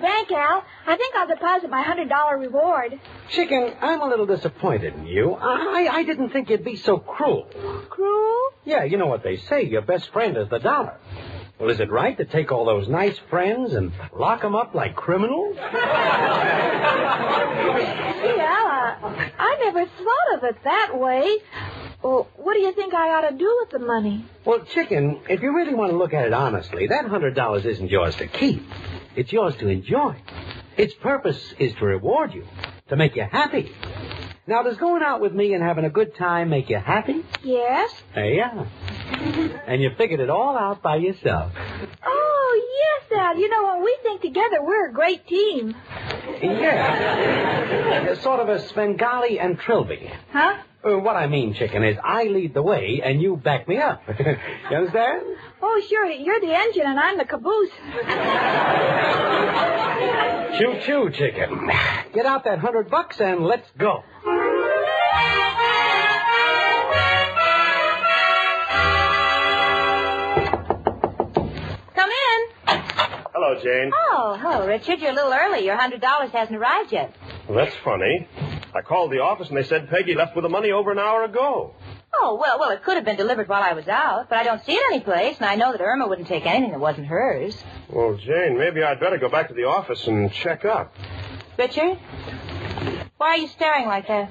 Bank, 0.00 0.30
Al. 0.32 0.64
I 0.86 0.96
think 0.96 1.14
I'll 1.16 1.26
deposit 1.28 1.70
my 1.70 1.82
hundred 1.82 2.08
dollar 2.08 2.38
reward. 2.38 2.98
Chicken, 3.30 3.72
I'm 3.80 4.00
a 4.00 4.06
little 4.06 4.26
disappointed 4.26 4.94
in 4.94 5.06
you. 5.06 5.34
I, 5.34 5.88
I 5.92 6.02
didn't 6.04 6.30
think 6.30 6.50
you'd 6.50 6.64
be 6.64 6.76
so 6.76 6.98
cruel. 6.98 7.46
Cruel? 7.88 8.40
Yeah, 8.64 8.84
you 8.84 8.96
know 8.96 9.06
what 9.06 9.22
they 9.22 9.36
say. 9.36 9.64
Your 9.64 9.82
best 9.82 10.10
friend 10.12 10.36
is 10.36 10.48
the 10.48 10.58
dollar. 10.58 10.96
Well, 11.58 11.68
is 11.70 11.78
it 11.78 11.90
right 11.90 12.16
to 12.16 12.24
take 12.24 12.50
all 12.52 12.64
those 12.64 12.88
nice 12.88 13.18
friends 13.28 13.74
and 13.74 13.92
lock 14.16 14.40
them 14.40 14.54
up 14.54 14.74
like 14.74 14.96
criminals? 14.96 15.56
Gee, 15.56 15.60
Al, 18.40 18.66
I, 18.66 19.32
I 19.38 19.56
never 19.64 19.84
thought 19.84 20.38
of 20.38 20.44
it 20.44 20.56
that 20.64 20.98
way. 20.98 21.36
Well, 22.02 22.28
what 22.36 22.54
do 22.54 22.60
you 22.60 22.72
think 22.72 22.94
I 22.94 23.10
ought 23.10 23.28
to 23.28 23.36
do 23.36 23.56
with 23.60 23.70
the 23.70 23.78
money? 23.78 24.24
Well, 24.46 24.60
Chicken, 24.64 25.20
if 25.28 25.42
you 25.42 25.54
really 25.54 25.74
want 25.74 25.90
to 25.90 25.98
look 25.98 26.14
at 26.14 26.24
it 26.24 26.32
honestly, 26.32 26.86
that 26.86 27.06
hundred 27.06 27.34
dollars 27.34 27.66
isn't 27.66 27.90
yours 27.90 28.16
to 28.16 28.26
keep. 28.26 28.62
It's 29.16 29.32
yours 29.32 29.54
to 29.56 29.68
enjoy. 29.68 30.16
Its 30.76 30.94
purpose 30.94 31.54
is 31.58 31.74
to 31.74 31.84
reward 31.84 32.32
you, 32.34 32.46
to 32.88 32.96
make 32.96 33.16
you 33.16 33.24
happy. 33.30 33.72
Now, 34.46 34.62
does 34.62 34.76
going 34.78 35.02
out 35.02 35.20
with 35.20 35.32
me 35.32 35.54
and 35.54 35.62
having 35.62 35.84
a 35.84 35.90
good 35.90 36.14
time 36.16 36.48
make 36.50 36.70
you 36.70 36.78
happy? 36.78 37.24
Yes? 37.42 37.90
Hey, 38.14 38.36
yeah. 38.36 38.66
And 39.66 39.82
you 39.82 39.90
figured 39.96 40.20
it 40.20 40.30
all 40.30 40.56
out 40.56 40.82
by 40.82 40.96
yourself. 40.96 41.52
Oh. 42.04 42.29
You 43.40 43.48
know, 43.48 43.72
when 43.72 43.82
we 43.82 43.96
think 44.02 44.20
together, 44.20 44.58
we're 44.60 44.90
a 44.90 44.92
great 44.92 45.26
team. 45.26 45.74
Yeah. 46.42 48.14
sort 48.20 48.38
of 48.38 48.50
a 48.50 48.68
Svengali 48.68 49.38
and 49.40 49.58
Trilby. 49.58 50.12
Huh? 50.30 50.58
Uh, 50.84 50.98
what 50.98 51.16
I 51.16 51.26
mean, 51.26 51.54
Chicken, 51.54 51.82
is 51.82 51.96
I 52.04 52.24
lead 52.24 52.52
the 52.52 52.62
way 52.62 53.00
and 53.02 53.22
you 53.22 53.38
back 53.38 53.66
me 53.66 53.78
up. 53.78 54.02
you 54.18 54.76
understand? 54.76 55.22
Oh, 55.62 55.82
sure. 55.88 56.04
You're 56.04 56.40
the 56.40 56.54
engine 56.54 56.82
and 56.84 57.00
I'm 57.00 57.16
the 57.16 57.24
caboose. 57.24 57.70
Choo 60.58 60.80
choo, 60.84 61.10
Chicken. 61.10 61.70
Get 62.12 62.26
out 62.26 62.44
that 62.44 62.58
hundred 62.58 62.90
bucks 62.90 63.22
and 63.22 63.46
let's 63.46 63.70
go. 63.78 64.04
Hello, 73.50 73.62
Jane. 73.62 73.90
Oh, 73.92 74.38
hello, 74.40 74.64
Richard. 74.64 75.00
You're 75.00 75.10
a 75.10 75.14
little 75.14 75.32
early. 75.32 75.64
Your 75.64 75.76
hundred 75.76 76.00
dollars 76.00 76.30
hasn't 76.30 76.56
arrived 76.56 76.92
yet. 76.92 77.12
Well, 77.48 77.58
that's 77.64 77.74
funny. 77.84 78.28
I 78.72 78.80
called 78.82 79.10
the 79.10 79.18
office 79.18 79.48
and 79.48 79.56
they 79.56 79.64
said 79.64 79.90
Peggy 79.90 80.14
left 80.14 80.36
with 80.36 80.44
the 80.44 80.48
money 80.48 80.70
over 80.70 80.92
an 80.92 81.00
hour 81.00 81.24
ago. 81.24 81.74
Oh, 82.14 82.38
well, 82.40 82.60
well, 82.60 82.70
it 82.70 82.84
could 82.84 82.94
have 82.94 83.04
been 83.04 83.16
delivered 83.16 83.48
while 83.48 83.62
I 83.62 83.72
was 83.72 83.88
out, 83.88 84.28
but 84.28 84.38
I 84.38 84.44
don't 84.44 84.64
see 84.64 84.74
it 84.74 84.82
anyplace, 84.92 85.36
and 85.38 85.46
I 85.46 85.56
know 85.56 85.72
that 85.72 85.80
Irma 85.80 86.06
wouldn't 86.06 86.28
take 86.28 86.46
anything 86.46 86.70
that 86.70 86.78
wasn't 86.80 87.06
hers. 87.08 87.56
Well, 87.88 88.16
Jane, 88.16 88.56
maybe 88.56 88.82
I'd 88.84 89.00
better 89.00 89.18
go 89.18 89.28
back 89.28 89.48
to 89.48 89.54
the 89.54 89.64
office 89.64 90.06
and 90.06 90.30
check 90.32 90.64
up. 90.64 90.94
Richard? 91.58 91.98
Why 93.16 93.28
are 93.30 93.36
you 93.38 93.48
staring 93.48 93.86
like 93.86 94.06
that? 94.06 94.30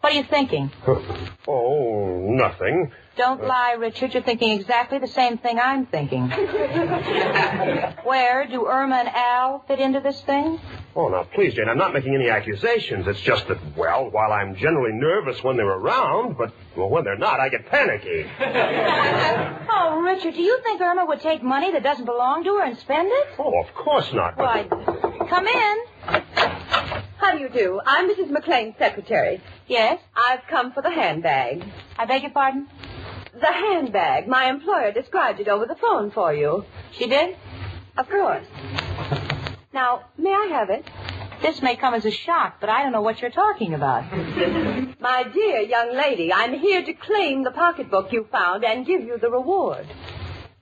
What 0.00 0.12
are 0.12 0.16
you 0.16 0.24
thinking? 0.24 0.70
Oh, 1.52 2.16
nothing. 2.28 2.92
Don't 3.16 3.44
lie, 3.44 3.72
Richard. 3.72 4.14
You're 4.14 4.22
thinking 4.22 4.52
exactly 4.52 4.98
the 4.98 5.06
same 5.08 5.36
thing 5.36 5.58
I'm 5.58 5.84
thinking. 5.86 6.28
Where 8.04 8.46
do 8.48 8.66
Irma 8.66 8.96
and 8.96 9.08
Al 9.08 9.64
fit 9.66 9.78
into 9.80 10.00
this 10.00 10.20
thing? 10.22 10.60
Oh, 10.96 11.08
now, 11.08 11.24
please, 11.34 11.54
Jane, 11.54 11.68
I'm 11.68 11.76
not 11.78 11.92
making 11.92 12.14
any 12.14 12.30
accusations. 12.30 13.06
It's 13.08 13.20
just 13.20 13.46
that, 13.48 13.58
well, 13.76 14.08
while 14.10 14.32
I'm 14.32 14.54
generally 14.56 14.92
nervous 14.92 15.42
when 15.42 15.56
they're 15.56 15.66
around, 15.66 16.36
but, 16.38 16.52
well, 16.76 16.88
when 16.88 17.04
they're 17.04 17.18
not, 17.18 17.40
I 17.40 17.48
get 17.48 17.66
panicky. 17.66 18.26
Oh, 19.82 20.00
Richard, 20.00 20.34
do 20.34 20.42
you 20.42 20.60
think 20.62 20.80
Irma 20.80 21.04
would 21.06 21.20
take 21.20 21.42
money 21.42 21.72
that 21.72 21.82
doesn't 21.82 22.04
belong 22.04 22.44
to 22.44 22.56
her 22.58 22.64
and 22.64 22.76
spend 22.78 23.08
it? 23.10 23.28
Oh, 23.38 23.52
of 23.60 23.74
course 23.74 24.12
not. 24.12 24.36
But 24.36 24.68
Why, 24.70 25.26
come 25.28 25.46
in. 25.46 25.76
How 27.16 27.32
do 27.32 27.38
you 27.38 27.48
do? 27.48 27.80
I'm 27.86 28.08
Mrs. 28.10 28.30
McLean's 28.30 28.76
secretary. 28.78 29.40
Yes? 29.68 30.00
I've 30.14 30.40
come 30.50 30.72
for 30.72 30.82
the 30.82 30.90
handbag. 30.90 31.64
I 31.96 32.04
beg 32.04 32.22
your 32.22 32.30
pardon? 32.32 32.68
The 33.40 33.52
handbag. 33.52 34.28
My 34.28 34.50
employer 34.50 34.92
described 34.92 35.40
it 35.40 35.48
over 35.48 35.66
the 35.66 35.74
phone 35.74 36.10
for 36.10 36.34
you. 36.34 36.64
She 36.92 37.06
did? 37.06 37.36
Of 37.96 38.08
course. 38.08 38.46
Now, 39.72 40.02
may 40.18 40.32
I 40.32 40.48
have 40.50 40.68
it? 40.68 40.84
This 41.40 41.62
may 41.62 41.76
come 41.76 41.94
as 41.94 42.04
a 42.04 42.10
shock, 42.10 42.56
but 42.60 42.68
I 42.68 42.82
don't 42.82 42.92
know 42.92 43.00
what 43.00 43.22
you're 43.22 43.30
talking 43.30 43.72
about. 43.72 44.04
My 45.00 45.22
dear 45.32 45.60
young 45.60 45.94
lady, 45.94 46.30
I'm 46.32 46.58
here 46.58 46.84
to 46.84 46.92
claim 46.92 47.44
the 47.44 47.50
pocketbook 47.50 48.12
you 48.12 48.26
found 48.30 48.62
and 48.64 48.84
give 48.84 49.02
you 49.02 49.18
the 49.18 49.30
reward. 49.30 49.86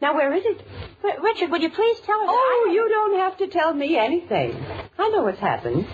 Now, 0.01 0.15
where 0.15 0.33
is 0.33 0.45
it? 0.45 0.63
But, 1.01 1.23
Richard, 1.23 1.51
would 1.51 1.63
you 1.63 1.71
please 1.71 2.01
tell 2.01 2.19
her 2.21 2.27
that 2.27 2.33
Oh, 2.33 2.67
I- 2.69 2.73
you 2.73 2.89
don't 2.89 3.19
have 3.21 3.37
to 3.39 3.47
tell 3.47 3.73
me 3.73 3.97
anything. 3.97 4.65
I 4.99 5.09
know 5.11 5.23
what's 5.23 5.39
happened. 5.39 5.87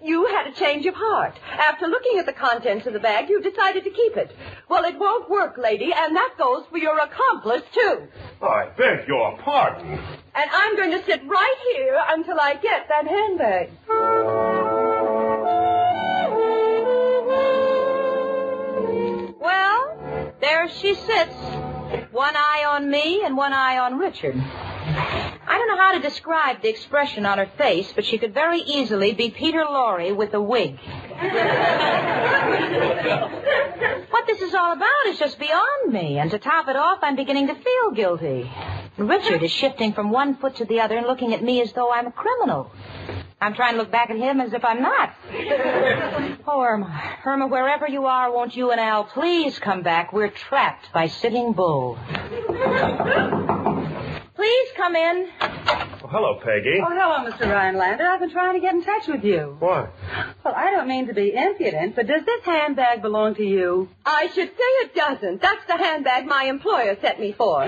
You 0.00 0.26
had 0.26 0.46
a 0.46 0.52
change 0.52 0.86
of 0.86 0.94
heart. 0.94 1.34
After 1.58 1.86
looking 1.88 2.18
at 2.18 2.26
the 2.26 2.32
contents 2.32 2.86
of 2.86 2.92
the 2.92 3.00
bag, 3.00 3.28
you 3.28 3.40
decided 3.40 3.82
to 3.84 3.90
keep 3.90 4.16
it. 4.16 4.30
Well, 4.68 4.84
it 4.84 4.98
won't 4.98 5.28
work, 5.28 5.58
lady, 5.58 5.92
and 5.92 6.14
that 6.16 6.34
goes 6.38 6.64
for 6.70 6.78
your 6.78 6.98
accomplice, 6.98 7.62
too. 7.72 8.06
I 8.40 8.66
beg 8.76 9.08
your 9.08 9.36
pardon. 9.38 9.98
And 10.34 10.50
I'm 10.52 10.76
going 10.76 10.92
to 10.92 11.04
sit 11.04 11.22
right 11.26 11.56
here 11.74 12.00
until 12.08 12.38
I 12.40 12.54
get 12.54 12.88
that 12.88 13.06
handbag. 13.06 13.70
Well, 19.40 20.32
there 20.40 20.68
she 20.68 20.94
sits. 20.94 21.34
One 22.12 22.36
eye 22.36 22.64
on 22.68 22.90
me 22.90 23.22
and 23.24 23.38
one 23.38 23.54
eye 23.54 23.78
on 23.78 23.98
Richard. 23.98 24.36
I 24.36 25.56
don't 25.56 25.68
know 25.68 25.78
how 25.78 25.92
to 25.92 26.00
describe 26.00 26.60
the 26.60 26.68
expression 26.68 27.24
on 27.24 27.38
her 27.38 27.48
face, 27.56 27.90
but 27.94 28.04
she 28.04 28.18
could 28.18 28.34
very 28.34 28.60
easily 28.60 29.12
be 29.12 29.30
Peter 29.30 29.64
Lorre 29.64 30.14
with 30.14 30.34
a 30.34 30.40
wig. 30.40 30.78
what 34.10 34.26
this 34.26 34.42
is 34.42 34.54
all 34.54 34.74
about 34.74 35.06
is 35.06 35.18
just 35.18 35.38
beyond 35.38 35.90
me, 35.90 36.18
and 36.18 36.30
to 36.32 36.38
top 36.38 36.68
it 36.68 36.76
off, 36.76 36.98
I'm 37.00 37.16
beginning 37.16 37.46
to 37.46 37.54
feel 37.54 37.92
guilty. 37.94 38.50
Richard 38.98 39.42
is 39.42 39.50
shifting 39.50 39.92
from 39.94 40.10
one 40.10 40.36
foot 40.36 40.56
to 40.56 40.64
the 40.64 40.80
other 40.80 40.96
and 40.96 41.06
looking 41.06 41.32
at 41.34 41.42
me 41.42 41.60
as 41.62 41.72
though 41.72 41.90
I'm 41.92 42.06
a 42.06 42.12
criminal. 42.12 42.70
I'm 43.40 43.54
trying 43.54 43.72
to 43.72 43.78
look 43.78 43.90
back 43.90 44.10
at 44.10 44.16
him 44.16 44.40
as 44.40 44.52
if 44.52 44.64
I'm 44.64 44.82
not. 44.82 45.14
Oh, 46.44 46.60
Irma. 46.60 47.18
Irma, 47.24 47.46
wherever 47.46 47.86
you 47.88 48.06
are, 48.06 48.32
won't 48.32 48.56
you 48.56 48.72
and 48.72 48.80
Al 48.80 49.04
please 49.04 49.58
come 49.60 49.82
back? 49.82 50.12
We're 50.12 50.28
trapped 50.28 50.92
by 50.92 51.06
Sitting 51.06 51.52
Bull. 51.52 51.96
Please 54.34 54.68
come 54.76 54.96
in. 54.96 55.28
Hello, 56.12 56.38
Peggy. 56.44 56.76
Oh, 56.78 56.90
hello, 56.90 57.24
Mr. 57.30 57.50
Rhinelander. 57.50 58.04
I've 58.06 58.20
been 58.20 58.30
trying 58.30 58.52
to 58.52 58.60
get 58.60 58.74
in 58.74 58.84
touch 58.84 59.06
with 59.08 59.24
you. 59.24 59.56
What? 59.58 59.94
Well, 60.44 60.52
I 60.54 60.70
don't 60.70 60.86
mean 60.86 61.06
to 61.06 61.14
be 61.14 61.32
impudent, 61.34 61.96
but 61.96 62.06
does 62.06 62.22
this 62.26 62.44
handbag 62.44 63.00
belong 63.00 63.34
to 63.36 63.42
you? 63.42 63.88
I 64.04 64.26
should 64.26 64.48
say 64.48 64.70
it 64.84 64.94
doesn't. 64.94 65.40
That's 65.40 65.64
the 65.66 65.78
handbag 65.78 66.26
my 66.26 66.44
employer 66.44 66.98
sent 67.00 67.18
me 67.18 67.32
for. 67.32 67.66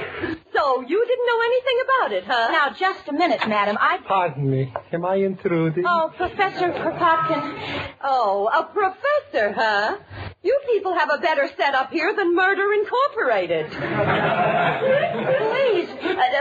So 0.52 0.80
you 0.82 1.06
didn't 1.06 1.26
know 1.26 1.40
anything 1.46 1.78
about 1.86 2.12
it, 2.12 2.24
huh? 2.26 2.48
Now, 2.52 2.68
just 2.78 3.08
a 3.08 3.14
minute, 3.14 3.40
madam. 3.48 3.78
I. 3.80 3.98
Pardon 4.06 4.50
me. 4.50 4.70
Am 4.92 5.06
I 5.06 5.14
intruding? 5.16 5.84
Oh, 5.86 6.12
Professor 6.14 6.68
Kropotkin. 6.70 7.92
Oh, 8.04 8.50
a 8.52 8.64
professor, 8.64 9.52
huh? 9.52 9.96
You 10.42 10.60
people 10.70 10.92
have 10.92 11.08
a 11.10 11.16
better 11.16 11.48
setup 11.56 11.90
here 11.90 12.14
than 12.14 12.34
Murder 12.36 12.70
Incorporated. 12.74 13.70
Please, 15.40 15.88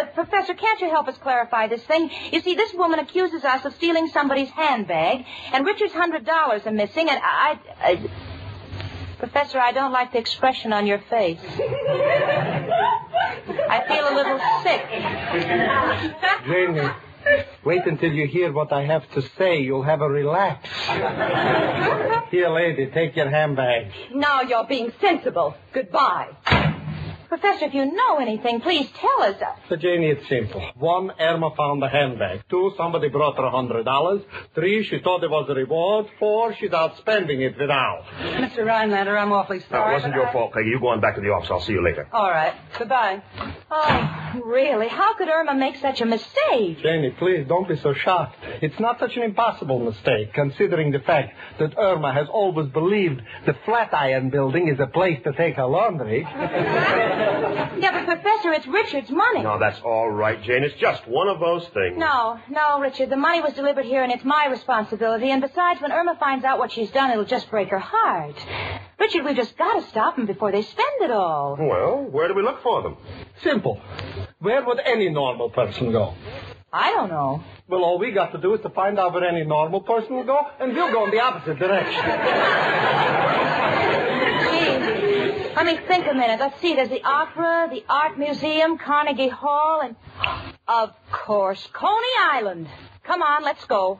uh, 0.03 0.07
Professor, 0.13 0.53
can't 0.53 0.79
you 0.81 0.89
help 0.89 1.07
us 1.07 1.17
clarify 1.17 1.67
this 1.67 1.83
thing? 1.83 2.09
You 2.31 2.41
see, 2.41 2.55
this 2.55 2.73
woman 2.73 2.99
accuses 2.99 3.43
us 3.43 3.65
of 3.65 3.73
stealing 3.75 4.07
somebody's 4.09 4.49
handbag, 4.49 5.25
and 5.51 5.65
Richard's 5.65 5.93
hundred 5.93 6.25
dollars 6.25 6.65
are 6.65 6.71
missing, 6.71 7.09
and 7.09 7.19
I, 7.21 7.59
I, 7.79 8.09
Professor, 9.19 9.59
I 9.59 9.71
don't 9.71 9.91
like 9.91 10.11
the 10.11 10.19
expression 10.19 10.73
on 10.73 10.85
your 10.85 10.99
face. 11.09 11.39
I 13.69 13.83
feel 13.87 14.09
a 14.09 14.13
little 14.15 14.39
sick. 14.63 14.81
Janie, 16.45 16.89
wait 17.63 17.85
until 17.85 18.11
you 18.11 18.27
hear 18.27 18.51
what 18.51 18.73
I 18.73 18.83
have 18.85 19.09
to 19.11 19.21
say. 19.37 19.61
You'll 19.61 19.83
have 19.83 20.01
a 20.01 20.09
relapse. 20.09 20.69
Here, 22.31 22.49
lady, 22.49 22.87
take 22.87 23.15
your 23.15 23.29
handbag. 23.29 23.91
Now 24.13 24.41
you're 24.41 24.67
being 24.67 24.91
sensible. 24.99 25.55
Goodbye. 25.71 26.71
Professor, 27.33 27.65
if 27.65 27.73
you 27.73 27.85
know 27.85 28.17
anything, 28.19 28.61
please 28.61 28.87
tell 29.01 29.23
us. 29.23 29.35
So, 29.67 29.75
Janie, 29.75 30.09
it's 30.09 30.29
simple. 30.29 30.61
One, 30.77 31.11
Irma 31.19 31.49
found 31.57 31.81
the 31.81 31.89
handbag. 31.89 32.43
Two, 32.47 32.73
somebody 32.77 33.09
brought 33.09 33.37
her 33.37 33.43
a 33.45 33.49
hundred 33.49 33.85
dollars. 33.85 34.21
Three, 34.53 34.83
she 34.83 34.99
thought 34.99 35.23
it 35.23 35.31
was 35.31 35.47
a 35.49 35.55
reward. 35.55 36.05
Four, 36.19 36.53
she's 36.53 36.71
out 36.73 36.95
spending 36.97 37.41
it 37.41 37.57
without. 37.59 38.03
Mr. 38.21 38.63
Rhinelander, 38.63 39.17
I'm 39.17 39.31
awfully 39.31 39.57
No, 39.59 39.65
sorry. 39.67 39.91
it 39.91 39.93
wasn't 39.95 40.13
your 40.13 40.27
I- 40.27 40.31
fault, 40.33 40.53
Peggy. 40.53 40.69
You 40.69 40.79
go 40.79 40.89
on 40.89 41.01
back 41.01 41.15
to 41.15 41.21
the 41.21 41.31
office. 41.31 41.49
I'll 41.49 41.61
see 41.61 41.73
you 41.73 41.83
later. 41.83 42.07
All 42.13 42.29
right. 42.29 42.53
Goodbye. 42.77 43.23
Oh, 43.71 44.41
really? 44.45 44.87
How 44.87 45.15
could 45.15 45.27
Irma 45.27 45.55
make 45.55 45.77
such 45.77 46.01
a 46.01 46.05
mistake? 46.05 46.81
Janie, 46.83 47.15
please 47.17 47.47
don't 47.47 47.67
be 47.67 47.77
so 47.77 47.95
shocked. 47.95 48.35
It's 48.61 48.79
not 48.79 48.99
such 48.99 49.17
an 49.17 49.23
impossible 49.23 49.79
mistake, 49.79 50.33
considering 50.35 50.91
the 50.91 50.99
fact 50.99 51.33
that 51.57 51.73
Irma 51.79 52.13
has 52.13 52.27
always 52.29 52.67
believed 52.67 53.21
the 53.47 53.55
Flatiron 53.65 54.29
Building 54.29 54.67
is 54.67 54.79
a 54.79 54.85
place 54.85 55.19
to 55.23 55.33
take 55.33 55.55
her 55.55 55.65
laundry. 55.65 56.23
Yeah, 57.79 57.91
but 57.91 58.05
Professor, 58.05 58.53
it's 58.53 58.67
Richard's 58.67 59.09
money. 59.09 59.41
No, 59.43 59.59
that's 59.59 59.79
all 59.81 60.09
right, 60.09 60.41
Jane. 60.41 60.63
It's 60.63 60.75
just 60.79 61.07
one 61.07 61.27
of 61.27 61.39
those 61.39 61.63
things. 61.73 61.97
No, 61.97 62.39
no, 62.49 62.79
Richard. 62.79 63.09
The 63.09 63.17
money 63.17 63.41
was 63.41 63.53
delivered 63.53 63.85
here, 63.85 64.03
and 64.03 64.11
it's 64.11 64.23
my 64.23 64.47
responsibility. 64.47 65.29
And 65.31 65.41
besides, 65.41 65.81
when 65.81 65.91
Irma 65.91 66.15
finds 66.19 66.45
out 66.45 66.59
what 66.59 66.71
she's 66.71 66.91
done, 66.91 67.11
it'll 67.11 67.25
just 67.25 67.49
break 67.49 67.69
her 67.69 67.79
heart. 67.79 68.35
Richard, 68.99 69.25
we've 69.25 69.35
just 69.35 69.57
got 69.57 69.79
to 69.79 69.87
stop 69.89 70.15
them 70.15 70.25
before 70.25 70.51
they 70.51 70.61
spend 70.61 71.01
it 71.01 71.11
all. 71.11 71.57
Well, 71.59 72.05
where 72.09 72.27
do 72.27 72.33
we 72.35 72.41
look 72.43 72.61
for 72.63 72.81
them? 72.83 72.97
Simple. 73.43 73.81
Where 74.39 74.63
would 74.65 74.79
any 74.79 75.09
normal 75.09 75.49
person 75.49 75.91
go? 75.91 76.13
I 76.71 76.91
don't 76.91 77.09
know. 77.09 77.43
Well, 77.67 77.83
all 77.83 77.99
we 77.99 78.11
got 78.11 78.31
to 78.31 78.39
do 78.39 78.53
is 78.55 78.61
to 78.61 78.69
find 78.69 78.97
out 78.99 79.13
where 79.13 79.23
any 79.23 79.45
normal 79.45 79.81
person 79.81 80.15
will 80.15 80.23
go, 80.23 80.39
and 80.59 80.73
we'll 80.73 80.91
go 80.91 81.05
in 81.05 81.11
the 81.11 81.19
opposite 81.21 81.59
direction. 81.59 82.01
Gee, 85.53 85.55
let 85.55 85.65
me 85.65 85.77
think 85.87 86.05
a 86.07 86.13
minute. 86.13 86.39
Let's 86.39 86.59
see. 86.61 86.75
There's 86.75 86.89
the 86.89 87.03
opera, 87.03 87.67
the 87.71 87.83
art 87.87 88.17
museum, 88.17 88.77
Carnegie 88.77 89.29
Hall, 89.29 89.81
and 89.81 89.95
of 90.67 90.91
course, 91.11 91.67
Coney 91.73 92.07
Island. 92.33 92.67
Come 93.03 93.21
on, 93.21 93.43
let's 93.43 93.63
go. 93.65 93.99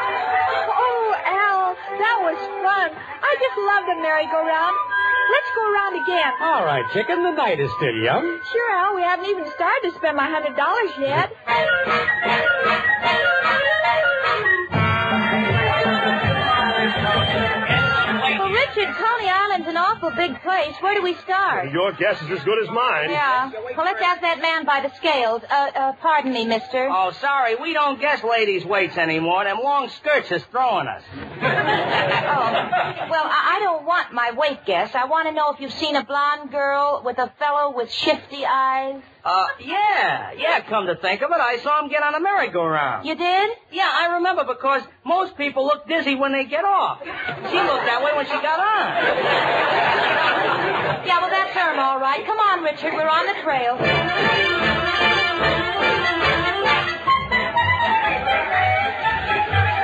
Oh, 0.00 1.14
Al, 1.26 1.74
that 1.74 2.18
was 2.22 2.38
fun. 2.62 2.90
I 2.96 3.36
just 3.40 3.58
love 3.58 3.84
the 3.86 3.96
merry-go-round. 4.02 4.76
Let's 5.30 5.50
go 5.54 5.72
around 5.72 5.94
again. 6.02 6.32
All 6.40 6.64
right, 6.64 6.84
chicken, 6.92 7.22
the 7.22 7.30
night 7.32 7.60
is 7.60 7.70
still 7.76 7.94
young. 7.94 8.40
Sure, 8.52 8.72
Al, 8.72 8.94
we 8.94 9.02
haven't 9.02 9.26
even 9.26 9.46
started 9.52 9.90
to 9.90 9.94
spend 9.96 10.16
my 10.16 10.28
hundred 10.30 10.56
dollars 10.56 10.90
yet. 10.98 11.32
Richard, 18.76 18.94
Coney 18.96 19.28
Island's 19.28 19.68
an 19.68 19.76
awful 19.76 20.10
big 20.10 20.40
place. 20.42 20.74
Where 20.80 20.94
do 20.94 21.02
we 21.02 21.14
start? 21.14 21.72
Your 21.72 21.92
guess 21.92 22.20
is 22.22 22.30
as 22.30 22.44
good 22.44 22.62
as 22.62 22.68
mine. 22.68 23.10
Yeah. 23.10 23.50
Well, 23.76 23.86
let's 23.86 24.02
ask 24.02 24.20
that 24.20 24.40
man 24.42 24.64
by 24.66 24.80
the 24.86 24.94
scales. 24.96 25.42
Uh, 25.48 25.70
uh, 25.74 25.92
pardon 25.94 26.32
me, 26.32 26.44
mister. 26.44 26.88
Oh, 26.90 27.12
sorry, 27.12 27.54
we 27.54 27.72
don't 27.72 28.00
guess 28.00 28.22
ladies' 28.22 28.64
weights 28.64 28.96
anymore. 28.98 29.44
Them 29.44 29.58
long 29.62 29.88
skirts 29.88 30.30
is 30.32 30.44
throwing 30.50 30.86
us. 30.86 31.02
oh. 31.16 31.18
Well, 33.10 33.24
I, 33.24 33.56
I 33.56 33.60
don't 33.60 33.86
want 33.86 34.12
my 34.12 34.32
weight 34.32 34.64
guess. 34.66 34.94
I 34.94 35.06
want 35.06 35.28
to 35.28 35.32
know 35.32 35.52
if 35.52 35.60
you've 35.60 35.72
seen 35.72 35.96
a 35.96 36.04
blonde 36.04 36.50
girl 36.50 37.02
with 37.04 37.18
a 37.18 37.32
fellow 37.38 37.74
with 37.74 37.90
shifty 37.90 38.44
eyes. 38.44 39.00
Uh, 39.24 39.46
yeah, 39.60 40.32
yeah, 40.38 40.60
come 40.60 40.86
to 40.86 40.94
think 40.96 41.22
of 41.22 41.30
it, 41.30 41.40
I 41.40 41.58
saw 41.58 41.82
him 41.82 41.90
get 41.90 42.02
on 42.02 42.14
a 42.14 42.20
merry-go-round. 42.20 43.06
You 43.06 43.14
did? 43.14 43.50
Yeah, 43.72 43.90
I 43.92 44.14
remember 44.14 44.44
because 44.44 44.82
most 45.04 45.36
people 45.36 45.64
look 45.66 45.86
dizzy 45.88 46.14
when 46.14 46.32
they 46.32 46.44
get 46.44 46.64
off. 46.64 47.00
She 47.02 47.10
looked 47.10 47.84
that 47.84 48.00
way 48.04 48.12
when 48.16 48.24
she 48.26 48.32
got 48.32 48.58
on. 48.60 48.94
Yeah, 51.06 51.20
well, 51.20 51.30
that's 51.30 51.56
Irma, 51.56 51.82
all 51.82 52.00
right. 52.00 52.24
Come 52.24 52.38
on, 52.38 52.62
Richard. 52.62 52.94
We're 52.94 53.08
on 53.08 53.26
the 53.26 53.34
trail. 53.42 54.77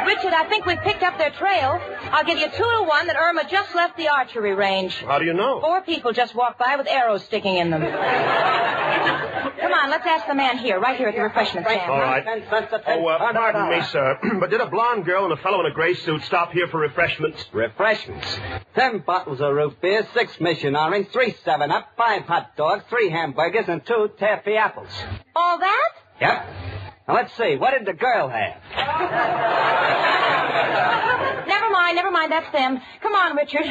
Richard, 0.07 0.33
I 0.33 0.49
think 0.49 0.67
we've 0.67 0.81
picked 0.81 1.03
up 1.03 1.19
their 1.19 1.31
trail. 1.31 1.81
I'll 2.12 2.25
give 2.25 2.38
you 2.38 2.47
two 2.49 2.62
to 2.62 2.85
one 2.87 3.07
that 3.07 3.17
Irma 3.17 3.49
just 3.49 3.75
left 3.75 3.97
the 3.97 4.09
archery 4.09 4.55
range. 4.55 4.97
How 4.99 5.19
do 5.19 5.25
you 5.25 5.35
know? 5.35 5.61
Four 5.61 5.83
people 5.83 6.12
just 6.12 6.35
walked 6.35 6.59
by 6.59 6.77
with 6.77 6.87
arrows 6.87 7.25
sticking 7.25 7.57
in 7.57 7.71
them. 7.71 7.83
Come 9.64 9.73
on, 9.73 9.90
let's 9.90 10.07
ask 10.07 10.27
the 10.27 10.35
man 10.35 10.59
here, 10.59 10.79
right 10.79 10.97
here 10.97 11.09
at 11.09 11.14
the 11.14 11.23
refreshment 11.23 11.67
stand. 11.67 11.90
All 11.90 11.99
right. 11.99 12.25
Oh, 12.27 13.07
uh, 13.07 13.33
pardon 13.33 13.71
me, 13.71 13.83
sir, 13.87 14.19
but 14.40 14.51
did 14.51 14.61
a 14.61 14.69
blonde 14.69 15.05
girl 15.07 15.25
and 15.25 15.33
a 15.33 15.37
fellow 15.38 15.61
in 15.61 15.67
a 15.67 15.75
gray 15.75 15.95
suit 15.95 16.23
stop 16.25 16.53
here 16.53 16.69
for 16.69 16.81
refreshments? 16.81 17.45
Refreshments. 17.53 18.27
Ten 18.75 18.99
bottles 18.99 19.40
of 19.40 19.55
root 19.55 19.81
beer, 19.81 20.07
six 20.12 20.38
mission 20.40 20.77
orange, 20.77 21.09
three 21.09 21.35
seven 21.45 21.71
up, 21.71 21.88
five 21.97 22.23
hot 22.23 22.57
dogs, 22.57 22.85
three 22.90 23.09
hamburgers, 23.09 23.64
and 23.69 23.85
two 23.87 24.11
taffy 24.19 24.57
apples. 24.57 24.88
All 25.35 25.59
that? 25.59 25.90
Yep. 26.21 26.73
Now 27.07 27.14
let's 27.14 27.37
see. 27.37 27.57
What 27.57 27.73
did 27.77 27.87
the 27.87 27.93
girl 27.93 28.29
have? 28.29 28.57
Never 31.47 31.71
mind, 31.71 31.97
never 31.97 32.11
mind. 32.11 32.33
That's 32.33 32.51
them. 32.53 32.81
Come 33.03 33.14
on, 33.14 33.37
Richard. 33.37 33.67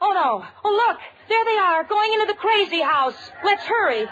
Oh, 0.00 0.12
no. 0.12 0.44
Oh, 0.64 0.70
look. 0.70 0.98
There 1.28 1.44
they 1.44 1.56
are, 1.58 1.84
going 1.84 2.12
into 2.12 2.26
the 2.26 2.34
crazy 2.34 2.82
house. 2.82 3.14
Let's 3.44 3.64
hurry. 3.64 4.06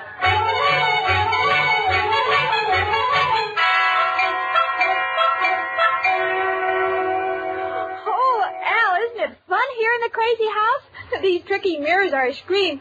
Oh, 8.04 8.44
Al, 8.64 9.02
isn't 9.04 9.30
it 9.30 9.38
fun 9.48 9.68
here 9.76 9.90
in 9.94 10.00
the 10.02 10.10
crazy 10.10 10.48
house? 10.48 10.82
These 11.22 11.42
tricky 11.44 11.78
mirrors 11.78 12.12
are 12.12 12.26
a 12.26 12.34
scream. 12.34 12.80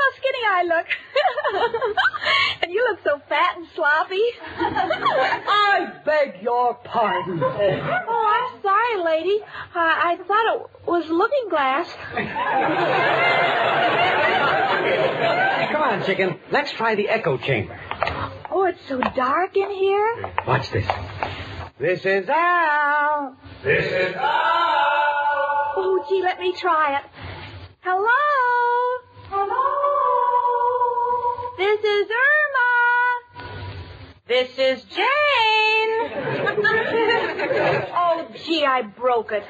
Look 0.00 0.14
how 0.14 0.18
skinny 0.18 0.44
I 0.48 0.62
look. 0.64 0.86
and 2.62 2.72
you 2.72 2.86
look 2.90 3.00
so 3.04 3.20
fat 3.28 3.56
and 3.56 3.66
sloppy. 3.74 4.22
I 4.58 5.92
beg 6.04 6.42
your 6.42 6.74
pardon. 6.74 7.42
Oh, 7.42 8.52
I'm 8.54 8.62
sorry, 8.62 9.04
lady. 9.04 9.42
I, 9.74 10.12
I 10.12 10.16
thought 10.26 10.54
it 10.54 10.62
was 10.86 11.08
looking 11.08 11.48
glass. 11.50 11.88
Come 15.72 15.82
on, 15.82 16.04
chicken. 16.06 16.38
Let's 16.50 16.72
try 16.72 16.94
the 16.94 17.08
echo 17.08 17.36
chamber. 17.38 17.78
Oh, 18.50 18.64
it's 18.64 18.80
so 18.88 19.00
dark 19.00 19.56
in 19.56 19.70
here. 19.70 20.32
Watch 20.46 20.70
this. 20.70 20.86
This 21.78 22.04
is 22.04 22.28
Al. 22.28 23.36
This 23.64 23.84
is 23.86 24.14
out. 24.16 25.74
Oh, 25.76 26.04
gee, 26.08 26.22
let 26.22 26.38
me 26.38 26.54
try 26.56 26.98
it. 26.98 27.04
Hello? 27.80 28.06
Hello? 28.06 28.59
This 31.60 31.84
is 31.84 32.08
Irma. 33.36 33.52
This 34.26 34.48
is 34.56 34.82
Jane. 34.84 34.96
oh, 37.92 38.26
gee, 38.46 38.64
I 38.64 38.80
broke 38.80 39.32
it. 39.32 39.44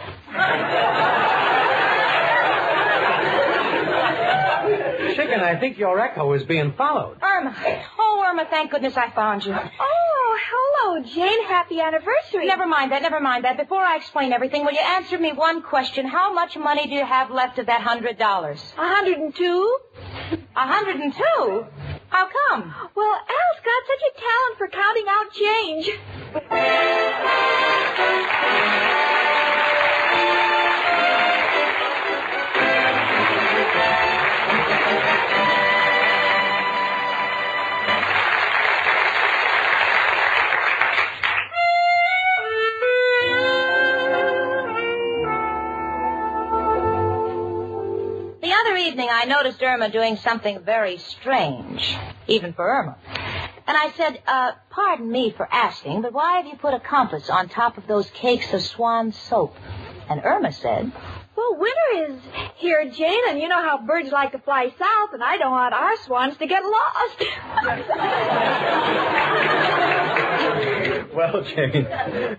Chicken, 5.15 5.39
I 5.39 5.57
think 5.61 5.79
your 5.79 6.01
echo 6.01 6.33
is 6.33 6.43
being 6.43 6.73
followed. 6.73 7.19
Irma. 7.23 7.55
Oh, 7.97 8.25
Irma, 8.27 8.45
thank 8.51 8.73
goodness 8.73 8.97
I 8.97 9.11
found 9.11 9.47
you. 9.47 9.55
Oh, 9.55 10.39
hello, 10.51 11.05
Jane. 11.05 11.45
Happy 11.45 11.81
anniversary. 11.81 12.49
Never 12.49 12.67
mind 12.67 12.91
that, 12.91 13.03
never 13.03 13.21
mind 13.21 13.45
that. 13.45 13.57
Before 13.57 13.79
I 13.79 13.99
explain 13.99 14.33
everything, 14.33 14.65
will 14.65 14.73
you 14.73 14.81
answer 14.81 15.17
me 15.17 15.33
one 15.33 15.63
question? 15.63 16.07
How 16.07 16.33
much 16.33 16.57
money 16.57 16.89
do 16.89 16.95
you 16.95 17.07
have 17.07 17.31
left 17.31 17.61
of 17.61 17.67
that 17.67 17.83
hundred 17.83 18.19
dollars? 18.19 18.61
A 18.77 18.89
hundred 18.89 19.19
and 19.19 19.33
two. 19.33 19.79
A 20.57 20.67
hundred 20.67 20.97
and 20.97 21.15
two? 21.15 21.67
How 22.11 22.29
come? 22.49 22.75
Well, 22.97 23.15
Al's 23.15 23.61
got 23.65 23.83
such 23.87 24.03
a 24.11 24.13
talent 24.21 24.59
for 24.59 24.69
counting 24.69 25.07
out 25.09 25.33
change. 25.33 25.91
I 49.21 49.27
noticed 49.27 49.63
Irma 49.63 49.91
doing 49.91 50.17
something 50.17 50.61
very 50.65 50.97
strange, 50.97 51.95
even 52.27 52.55
for 52.55 52.67
Irma. 52.67 52.97
And 53.67 53.77
I 53.77 53.91
said, 53.95 54.23
uh, 54.27 54.53
pardon 54.71 55.13
me 55.13 55.31
for 55.37 55.47
asking, 55.53 56.01
but 56.01 56.15
why 56.15 56.39
have 56.39 56.47
you 56.47 56.57
put 56.57 56.73
a 56.73 56.81
compass 56.81 57.29
on 57.29 57.51
top 57.51 57.77
of 57.77 57.87
those 57.87 58.09
cakes 58.13 58.51
of 58.55 58.63
swan 58.63 59.13
soap? 59.13 59.55
And 60.09 60.23
Irma 60.25 60.53
said, 60.53 60.91
Well, 61.37 61.59
winter 61.59 62.15
is 62.15 62.19
here, 62.57 62.91
Jane, 62.91 63.21
and 63.29 63.39
you 63.39 63.49
know 63.49 63.63
how 63.63 63.85
birds 63.87 64.11
like 64.11 64.33
to 64.33 64.39
fly 64.39 64.73
south, 64.79 65.13
and 65.13 65.23
I 65.23 65.37
don't 65.37 65.51
want 65.51 65.75
our 65.75 65.99
swans 65.99 66.39
to 66.39 66.47
get 66.47 66.63
lost. 66.65 67.23
Well, 71.15 71.43
Jane, 71.43 71.89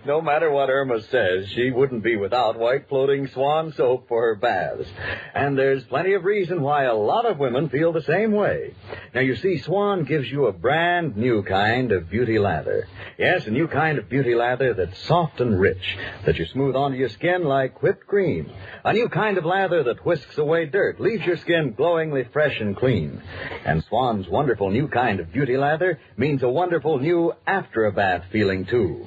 no 0.06 0.22
matter 0.22 0.50
what 0.50 0.70
Irma 0.70 1.02
says, 1.02 1.46
she 1.50 1.70
wouldn't 1.70 2.02
be 2.02 2.16
without 2.16 2.58
white 2.58 2.88
floating 2.88 3.28
swan 3.28 3.72
soap 3.74 4.08
for 4.08 4.22
her 4.22 4.34
baths. 4.34 4.88
And 5.34 5.58
there's 5.58 5.84
plenty 5.84 6.14
of 6.14 6.24
reason 6.24 6.62
why 6.62 6.84
a 6.84 6.94
lot 6.94 7.26
of 7.26 7.38
women 7.38 7.68
feel 7.68 7.92
the 7.92 8.02
same 8.02 8.32
way. 8.32 8.74
Now, 9.14 9.20
you 9.20 9.36
see, 9.36 9.58
Swan 9.58 10.04
gives 10.04 10.30
you 10.30 10.46
a 10.46 10.52
brand 10.52 11.16
new 11.16 11.42
kind 11.42 11.92
of 11.92 12.08
beauty 12.08 12.38
lather. 12.38 12.88
Yes, 13.18 13.46
a 13.46 13.50
new 13.50 13.68
kind 13.68 13.98
of 13.98 14.08
beauty 14.08 14.34
lather 14.34 14.72
that's 14.72 14.98
soft 15.04 15.40
and 15.40 15.60
rich, 15.60 15.98
that 16.24 16.38
you 16.38 16.46
smooth 16.46 16.74
onto 16.74 16.96
your 16.96 17.10
skin 17.10 17.44
like 17.44 17.82
whipped 17.82 18.06
cream. 18.06 18.50
A 18.84 18.92
new 18.94 19.08
kind 19.10 19.36
of 19.36 19.44
lather 19.44 19.82
that 19.84 20.04
whisks 20.06 20.38
away 20.38 20.66
dirt, 20.66 20.98
leaves 20.98 21.26
your 21.26 21.36
skin 21.36 21.74
glowingly 21.76 22.24
fresh 22.32 22.58
and 22.58 22.76
clean. 22.76 23.22
And 23.66 23.84
Swan's 23.84 24.28
wonderful 24.28 24.70
new 24.70 24.88
kind 24.88 25.20
of 25.20 25.32
beauty 25.32 25.56
lather 25.58 26.00
means 26.16 26.42
a 26.42 26.48
wonderful 26.48 26.98
new 26.98 27.32
after 27.46 27.84
a 27.84 27.92
bath 27.92 28.24
feeling, 28.32 28.61
too. 28.64 29.06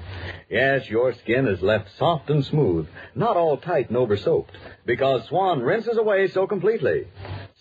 Yes, 0.50 0.90
your 0.90 1.14
skin 1.14 1.48
is 1.48 1.62
left 1.62 1.90
soft 1.98 2.30
and 2.30 2.46
smooth, 2.46 2.88
not 3.16 3.38
all 3.38 3.58
tight 3.58 3.90
and 3.90 3.98
over 3.98 4.18
soaped, 4.18 4.58
because 4.86 5.28
Swan 5.28 5.62
rinses 5.62 5.98
away 5.98 6.28
so 6.28 6.48
completely. 6.48 7.08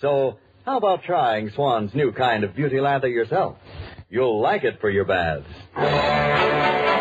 So, 0.00 0.38
how 0.64 0.78
about 0.78 1.04
trying 1.04 1.50
Swan's 1.50 1.94
new 1.94 2.12
kind 2.12 2.44
of 2.44 2.54
beauty 2.54 2.80
lather 2.80 3.08
yourself? 3.08 3.56
You'll 4.08 4.40
like 4.40 4.64
it 4.64 4.80
for 4.80 4.90
your 4.90 5.04
baths. 5.04 6.93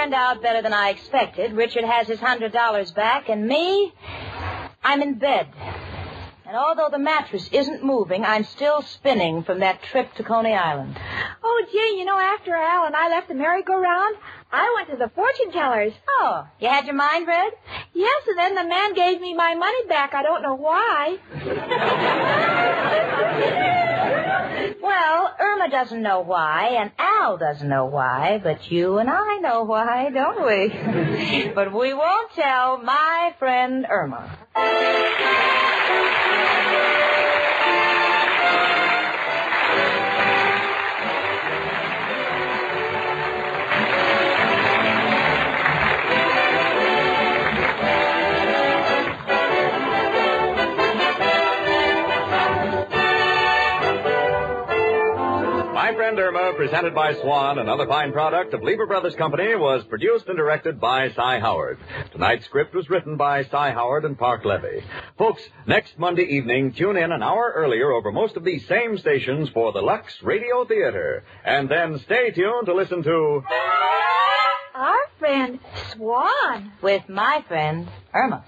Turned 0.00 0.14
out 0.14 0.40
better 0.40 0.62
than 0.62 0.72
I 0.72 0.88
expected. 0.88 1.52
Richard 1.52 1.84
has 1.84 2.08
his 2.08 2.20
hundred 2.20 2.52
dollars 2.52 2.90
back, 2.90 3.28
and 3.28 3.46
me, 3.46 3.92
I'm 4.82 5.02
in 5.02 5.18
bed. 5.18 5.48
And 6.46 6.56
although 6.56 6.88
the 6.90 6.98
mattress 6.98 7.50
isn't 7.52 7.84
moving, 7.84 8.24
I'm 8.24 8.44
still 8.44 8.80
spinning 8.80 9.42
from 9.42 9.60
that 9.60 9.82
trip 9.82 10.14
to 10.14 10.22
Coney 10.24 10.54
Island. 10.54 10.96
Oh, 11.44 11.66
Jane, 11.70 11.98
you 11.98 12.06
know, 12.06 12.18
after 12.18 12.54
Al 12.54 12.86
and 12.86 12.96
I 12.96 13.10
left 13.10 13.28
the 13.28 13.34
merry-go-round, 13.34 14.16
I 14.50 14.72
went 14.74 14.88
to 14.88 14.96
the 14.96 15.10
fortune 15.14 15.52
tellers. 15.52 15.92
Oh, 16.08 16.46
you 16.58 16.68
had 16.68 16.86
your 16.86 16.94
mind 16.94 17.26
read? 17.26 17.52
Yes, 17.92 18.22
and 18.26 18.38
then 18.38 18.54
the 18.54 18.64
man 18.64 18.94
gave 18.94 19.20
me 19.20 19.34
my 19.34 19.54
money 19.54 19.86
back. 19.86 20.14
I 20.14 20.22
don't 20.22 20.42
know 20.42 20.54
why. 20.54 21.18
Well, 24.82 25.34
Irma 25.38 25.70
doesn't 25.70 26.02
know 26.02 26.20
why, 26.20 26.76
and 26.80 26.90
Al 26.98 27.38
doesn't 27.38 27.68
know 27.68 27.86
why, 27.86 28.40
but 28.42 28.70
you 28.70 28.98
and 28.98 29.08
I 29.08 29.36
know 29.38 29.62
why, 29.64 30.10
don't 30.10 30.46
we? 30.46 31.52
but 31.54 31.72
we 31.72 31.94
won't 31.94 32.32
tell 32.32 32.78
my 32.78 33.34
friend 33.38 33.86
Irma. 33.88 34.38
Presented 56.70 56.94
by 56.94 57.14
Swan, 57.14 57.58
another 57.58 57.84
fine 57.88 58.12
product 58.12 58.54
of 58.54 58.62
Lever 58.62 58.86
Brothers 58.86 59.16
Company, 59.16 59.56
was 59.56 59.82
produced 59.86 60.28
and 60.28 60.36
directed 60.36 60.78
by 60.78 61.10
Cy 61.10 61.40
Howard. 61.40 61.80
Tonight's 62.12 62.44
script 62.44 62.76
was 62.76 62.88
written 62.88 63.16
by 63.16 63.42
Cy 63.46 63.72
Howard 63.72 64.04
and 64.04 64.16
Parke 64.16 64.44
Levy. 64.44 64.84
Folks, 65.18 65.42
next 65.66 65.98
Monday 65.98 66.22
evening, 66.22 66.72
tune 66.72 66.96
in 66.96 67.10
an 67.10 67.24
hour 67.24 67.52
earlier 67.56 67.90
over 67.90 68.12
most 68.12 68.36
of 68.36 68.44
these 68.44 68.68
same 68.68 68.96
stations 68.98 69.48
for 69.48 69.72
the 69.72 69.80
Lux 69.80 70.14
Radio 70.22 70.64
Theater. 70.64 71.24
And 71.44 71.68
then 71.68 71.98
stay 72.04 72.30
tuned 72.30 72.66
to 72.66 72.74
listen 72.74 73.02
to... 73.02 73.42
our 74.72 75.08
friend 75.18 75.58
Swan. 75.92 76.70
With 76.82 77.08
my 77.08 77.44
friend, 77.48 77.88
Irma. 78.14 78.44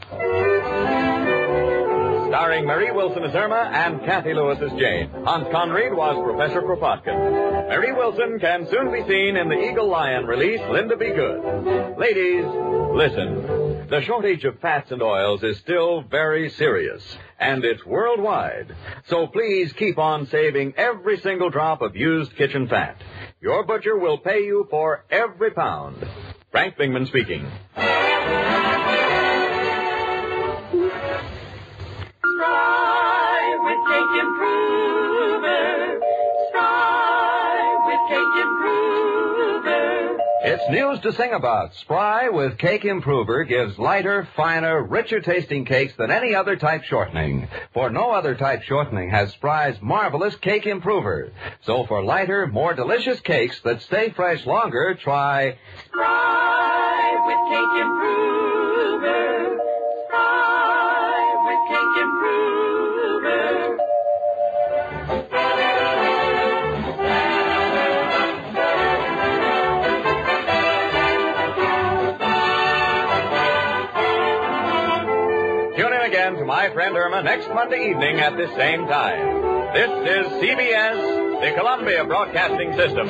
Starring 2.28 2.66
Marie 2.66 2.92
Wilson 2.92 3.24
as 3.24 3.34
Irma 3.34 3.68
and 3.74 4.00
Cathy 4.04 4.32
Lewis 4.32 4.58
as 4.62 4.70
Jane. 4.78 5.10
Hans 5.24 5.48
Conried 5.50 5.92
was 5.92 6.16
Professor 6.24 6.62
Kropotkin. 6.62 7.41
Marie 7.72 7.92
Wilson 7.92 8.38
can 8.38 8.68
soon 8.68 8.92
be 8.92 9.00
seen 9.08 9.34
in 9.34 9.48
the 9.48 9.58
Eagle 9.58 9.88
Lion 9.88 10.26
release 10.26 10.60
Linda 10.68 10.94
Be 10.94 11.08
Good. 11.08 11.96
Ladies, 11.96 12.44
listen. 12.44 13.88
The 13.88 14.02
shortage 14.02 14.44
of 14.44 14.60
fats 14.60 14.90
and 14.90 15.02
oils 15.02 15.42
is 15.42 15.56
still 15.60 16.02
very 16.02 16.50
serious, 16.50 17.02
and 17.40 17.64
it's 17.64 17.82
worldwide. 17.86 18.76
So 19.08 19.26
please 19.26 19.72
keep 19.72 19.96
on 19.96 20.26
saving 20.26 20.74
every 20.76 21.18
single 21.20 21.48
drop 21.48 21.80
of 21.80 21.96
used 21.96 22.36
kitchen 22.36 22.68
fat. 22.68 23.00
Your 23.40 23.64
butcher 23.64 23.96
will 23.96 24.18
pay 24.18 24.44
you 24.44 24.66
for 24.68 25.06
every 25.10 25.52
pound. 25.52 26.06
Frank 26.50 26.76
Bingman 26.76 27.06
speaking. 27.08 27.50
News 40.72 41.00
to 41.00 41.12
sing 41.12 41.34
about. 41.34 41.74
Spry 41.74 42.30
with 42.30 42.56
Cake 42.56 42.86
Improver 42.86 43.44
gives 43.44 43.78
lighter, 43.78 44.26
finer, 44.34 44.82
richer 44.82 45.20
tasting 45.20 45.66
cakes 45.66 45.92
than 45.98 46.10
any 46.10 46.34
other 46.34 46.56
type 46.56 46.84
shortening. 46.84 47.46
For 47.74 47.90
no 47.90 48.12
other 48.12 48.34
type 48.34 48.62
shortening 48.62 49.10
has 49.10 49.32
Spry's 49.32 49.76
marvelous 49.82 50.34
Cake 50.36 50.64
Improver. 50.64 51.30
So 51.66 51.84
for 51.84 52.02
lighter, 52.02 52.46
more 52.46 52.72
delicious 52.72 53.20
cakes 53.20 53.60
that 53.64 53.82
stay 53.82 54.12
fresh 54.16 54.46
longer, 54.46 54.94
try 54.94 55.58
Spry 55.88 57.22
with 57.26 57.52
Cake 57.52 57.82
Improver. 57.82 58.51
Next 77.34 77.48
Monday 77.48 77.88
evening 77.88 78.20
at 78.20 78.36
this 78.36 78.54
same 78.56 78.86
time. 78.86 79.72
This 79.72 79.88
is 79.88 80.26
CBS, 80.32 81.40
the 81.40 81.56
Columbia 81.56 82.04
Broadcasting 82.04 82.74
System. 82.74 83.08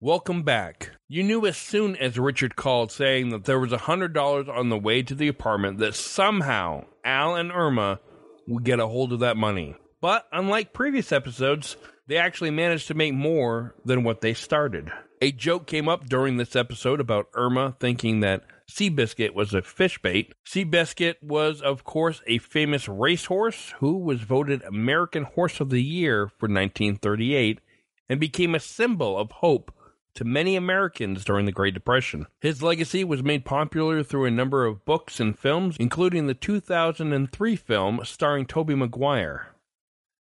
Welcome 0.00 0.42
back. 0.42 0.90
You 1.06 1.22
knew 1.22 1.46
as 1.46 1.56
soon 1.56 1.94
as 1.94 2.18
Richard 2.18 2.56
called 2.56 2.90
saying 2.90 3.28
that 3.28 3.44
there 3.44 3.60
was 3.60 3.72
a 3.72 3.78
$100 3.78 4.48
on 4.48 4.68
the 4.68 4.76
way 4.76 5.04
to 5.04 5.14
the 5.14 5.28
apartment 5.28 5.78
that 5.78 5.94
somehow 5.94 6.86
Al 7.04 7.36
and 7.36 7.52
Irma 7.52 8.00
would 8.48 8.64
get 8.64 8.80
a 8.80 8.88
hold 8.88 9.12
of 9.12 9.20
that 9.20 9.36
money. 9.36 9.76
But 10.00 10.26
unlike 10.32 10.72
previous 10.72 11.12
episodes, 11.12 11.76
they 12.10 12.16
actually 12.16 12.50
managed 12.50 12.88
to 12.88 12.94
make 12.94 13.14
more 13.14 13.72
than 13.84 14.02
what 14.02 14.20
they 14.20 14.34
started. 14.34 14.90
A 15.22 15.30
joke 15.30 15.68
came 15.68 15.88
up 15.88 16.08
during 16.08 16.38
this 16.38 16.56
episode 16.56 16.98
about 16.98 17.28
Irma 17.34 17.76
thinking 17.78 18.18
that 18.18 18.42
Seabiscuit 18.68 19.32
was 19.32 19.54
a 19.54 19.62
fish 19.62 20.02
bait. 20.02 20.34
Seabiscuit 20.44 21.22
was, 21.22 21.62
of 21.62 21.84
course, 21.84 22.20
a 22.26 22.38
famous 22.38 22.88
racehorse 22.88 23.74
who 23.78 23.96
was 23.96 24.22
voted 24.22 24.60
American 24.64 25.22
Horse 25.22 25.60
of 25.60 25.70
the 25.70 25.84
Year 25.84 26.26
for 26.26 26.48
1938 26.48 27.60
and 28.08 28.18
became 28.18 28.56
a 28.56 28.60
symbol 28.60 29.16
of 29.16 29.30
hope 29.30 29.70
to 30.14 30.24
many 30.24 30.56
Americans 30.56 31.24
during 31.24 31.46
the 31.46 31.52
Great 31.52 31.74
Depression. 31.74 32.26
His 32.40 32.60
legacy 32.60 33.04
was 33.04 33.22
made 33.22 33.44
popular 33.44 34.02
through 34.02 34.24
a 34.24 34.32
number 34.32 34.66
of 34.66 34.84
books 34.84 35.20
and 35.20 35.38
films, 35.38 35.76
including 35.78 36.26
the 36.26 36.34
2003 36.34 37.54
film 37.54 38.00
starring 38.02 38.46
Tobey 38.46 38.74
Maguire. 38.74 39.54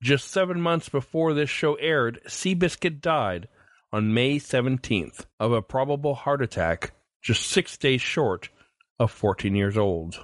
Just 0.02 0.30
seven 0.30 0.61
months 0.61 0.88
before 0.88 1.32
this 1.32 1.50
show 1.50 1.74
aired, 1.74 2.20
Seabiscuit 2.26 3.00
died 3.00 3.48
on 3.92 4.12
May 4.12 4.38
17th 4.38 5.24
of 5.40 5.52
a 5.52 5.62
probable 5.62 6.14
heart 6.14 6.42
attack, 6.42 6.92
just 7.22 7.46
six 7.46 7.76
days 7.76 8.02
short 8.02 8.50
of 8.98 9.11
14 9.11 9.54
years 9.54 9.76
old. 9.76 10.22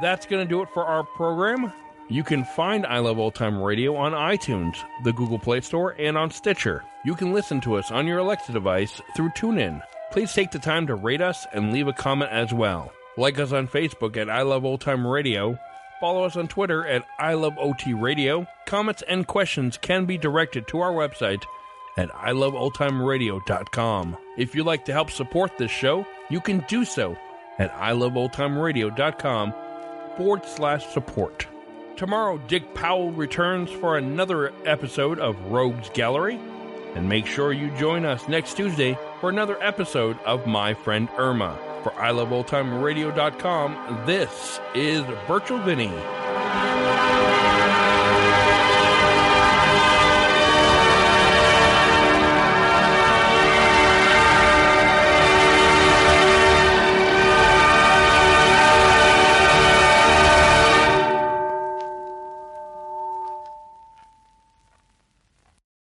That's 0.00 0.26
going 0.26 0.44
to 0.44 0.48
do 0.48 0.62
it 0.62 0.68
for 0.74 0.84
our 0.84 1.04
program. 1.04 1.72
You 2.08 2.24
can 2.24 2.44
find 2.44 2.84
I 2.86 2.98
Love 2.98 3.18
Old 3.18 3.34
Time 3.34 3.62
Radio 3.62 3.94
on 3.94 4.12
iTunes, 4.12 4.76
the 5.04 5.12
Google 5.12 5.38
Play 5.38 5.60
Store, 5.60 5.94
and 5.98 6.18
on 6.18 6.30
Stitcher. 6.30 6.82
You 7.04 7.14
can 7.14 7.32
listen 7.32 7.60
to 7.62 7.76
us 7.76 7.90
on 7.90 8.06
your 8.06 8.18
Alexa 8.18 8.52
device 8.52 9.00
through 9.14 9.30
TuneIn. 9.30 9.80
Please 10.10 10.32
take 10.32 10.50
the 10.50 10.58
time 10.58 10.86
to 10.88 10.94
rate 10.94 11.20
us 11.20 11.46
and 11.52 11.72
leave 11.72 11.88
a 11.88 11.92
comment 11.92 12.32
as 12.32 12.52
well. 12.52 12.92
Like 13.16 13.38
us 13.38 13.52
on 13.52 13.68
Facebook 13.68 14.16
at 14.16 14.28
I 14.28 14.42
Love 14.42 14.64
Old 14.64 14.80
Time 14.80 15.06
Radio. 15.06 15.58
Follow 16.02 16.24
us 16.24 16.34
on 16.34 16.48
Twitter 16.48 16.84
at 16.84 17.06
I 17.16 17.34
Love 17.34 17.56
OT 17.56 17.94
Radio. 17.94 18.44
Comments 18.66 19.00
and 19.06 19.24
questions 19.24 19.78
can 19.78 20.04
be 20.04 20.18
directed 20.18 20.66
to 20.66 20.80
our 20.80 20.90
website 20.90 21.44
at 21.96 22.10
iloveoldtimeradio.com. 22.10 24.16
If 24.36 24.56
you'd 24.56 24.66
like 24.66 24.84
to 24.86 24.92
help 24.92 25.12
support 25.12 25.58
this 25.58 25.70
show, 25.70 26.04
you 26.28 26.40
can 26.40 26.64
do 26.66 26.84
so 26.84 27.16
at 27.60 27.72
iloveoldtimeradio.com 27.74 29.54
forward 30.16 30.44
slash 30.44 30.84
support. 30.86 31.46
Tomorrow, 31.94 32.38
Dick 32.48 32.74
Powell 32.74 33.12
returns 33.12 33.70
for 33.70 33.96
another 33.96 34.52
episode 34.66 35.20
of 35.20 35.52
Rogues 35.52 35.88
Gallery. 35.90 36.40
And 36.96 37.08
make 37.08 37.26
sure 37.26 37.52
you 37.52 37.70
join 37.76 38.04
us 38.04 38.26
next 38.26 38.56
Tuesday 38.56 38.98
for 39.20 39.30
another 39.30 39.56
episode 39.62 40.18
of 40.24 40.48
My 40.48 40.74
Friend 40.74 41.08
Irma. 41.16 41.56
For 41.82 41.90
iloveoldtimeradio.com, 41.92 44.04
this 44.06 44.60
is 44.74 45.00
Virtual 45.26 45.58
Vinny. 45.58 45.92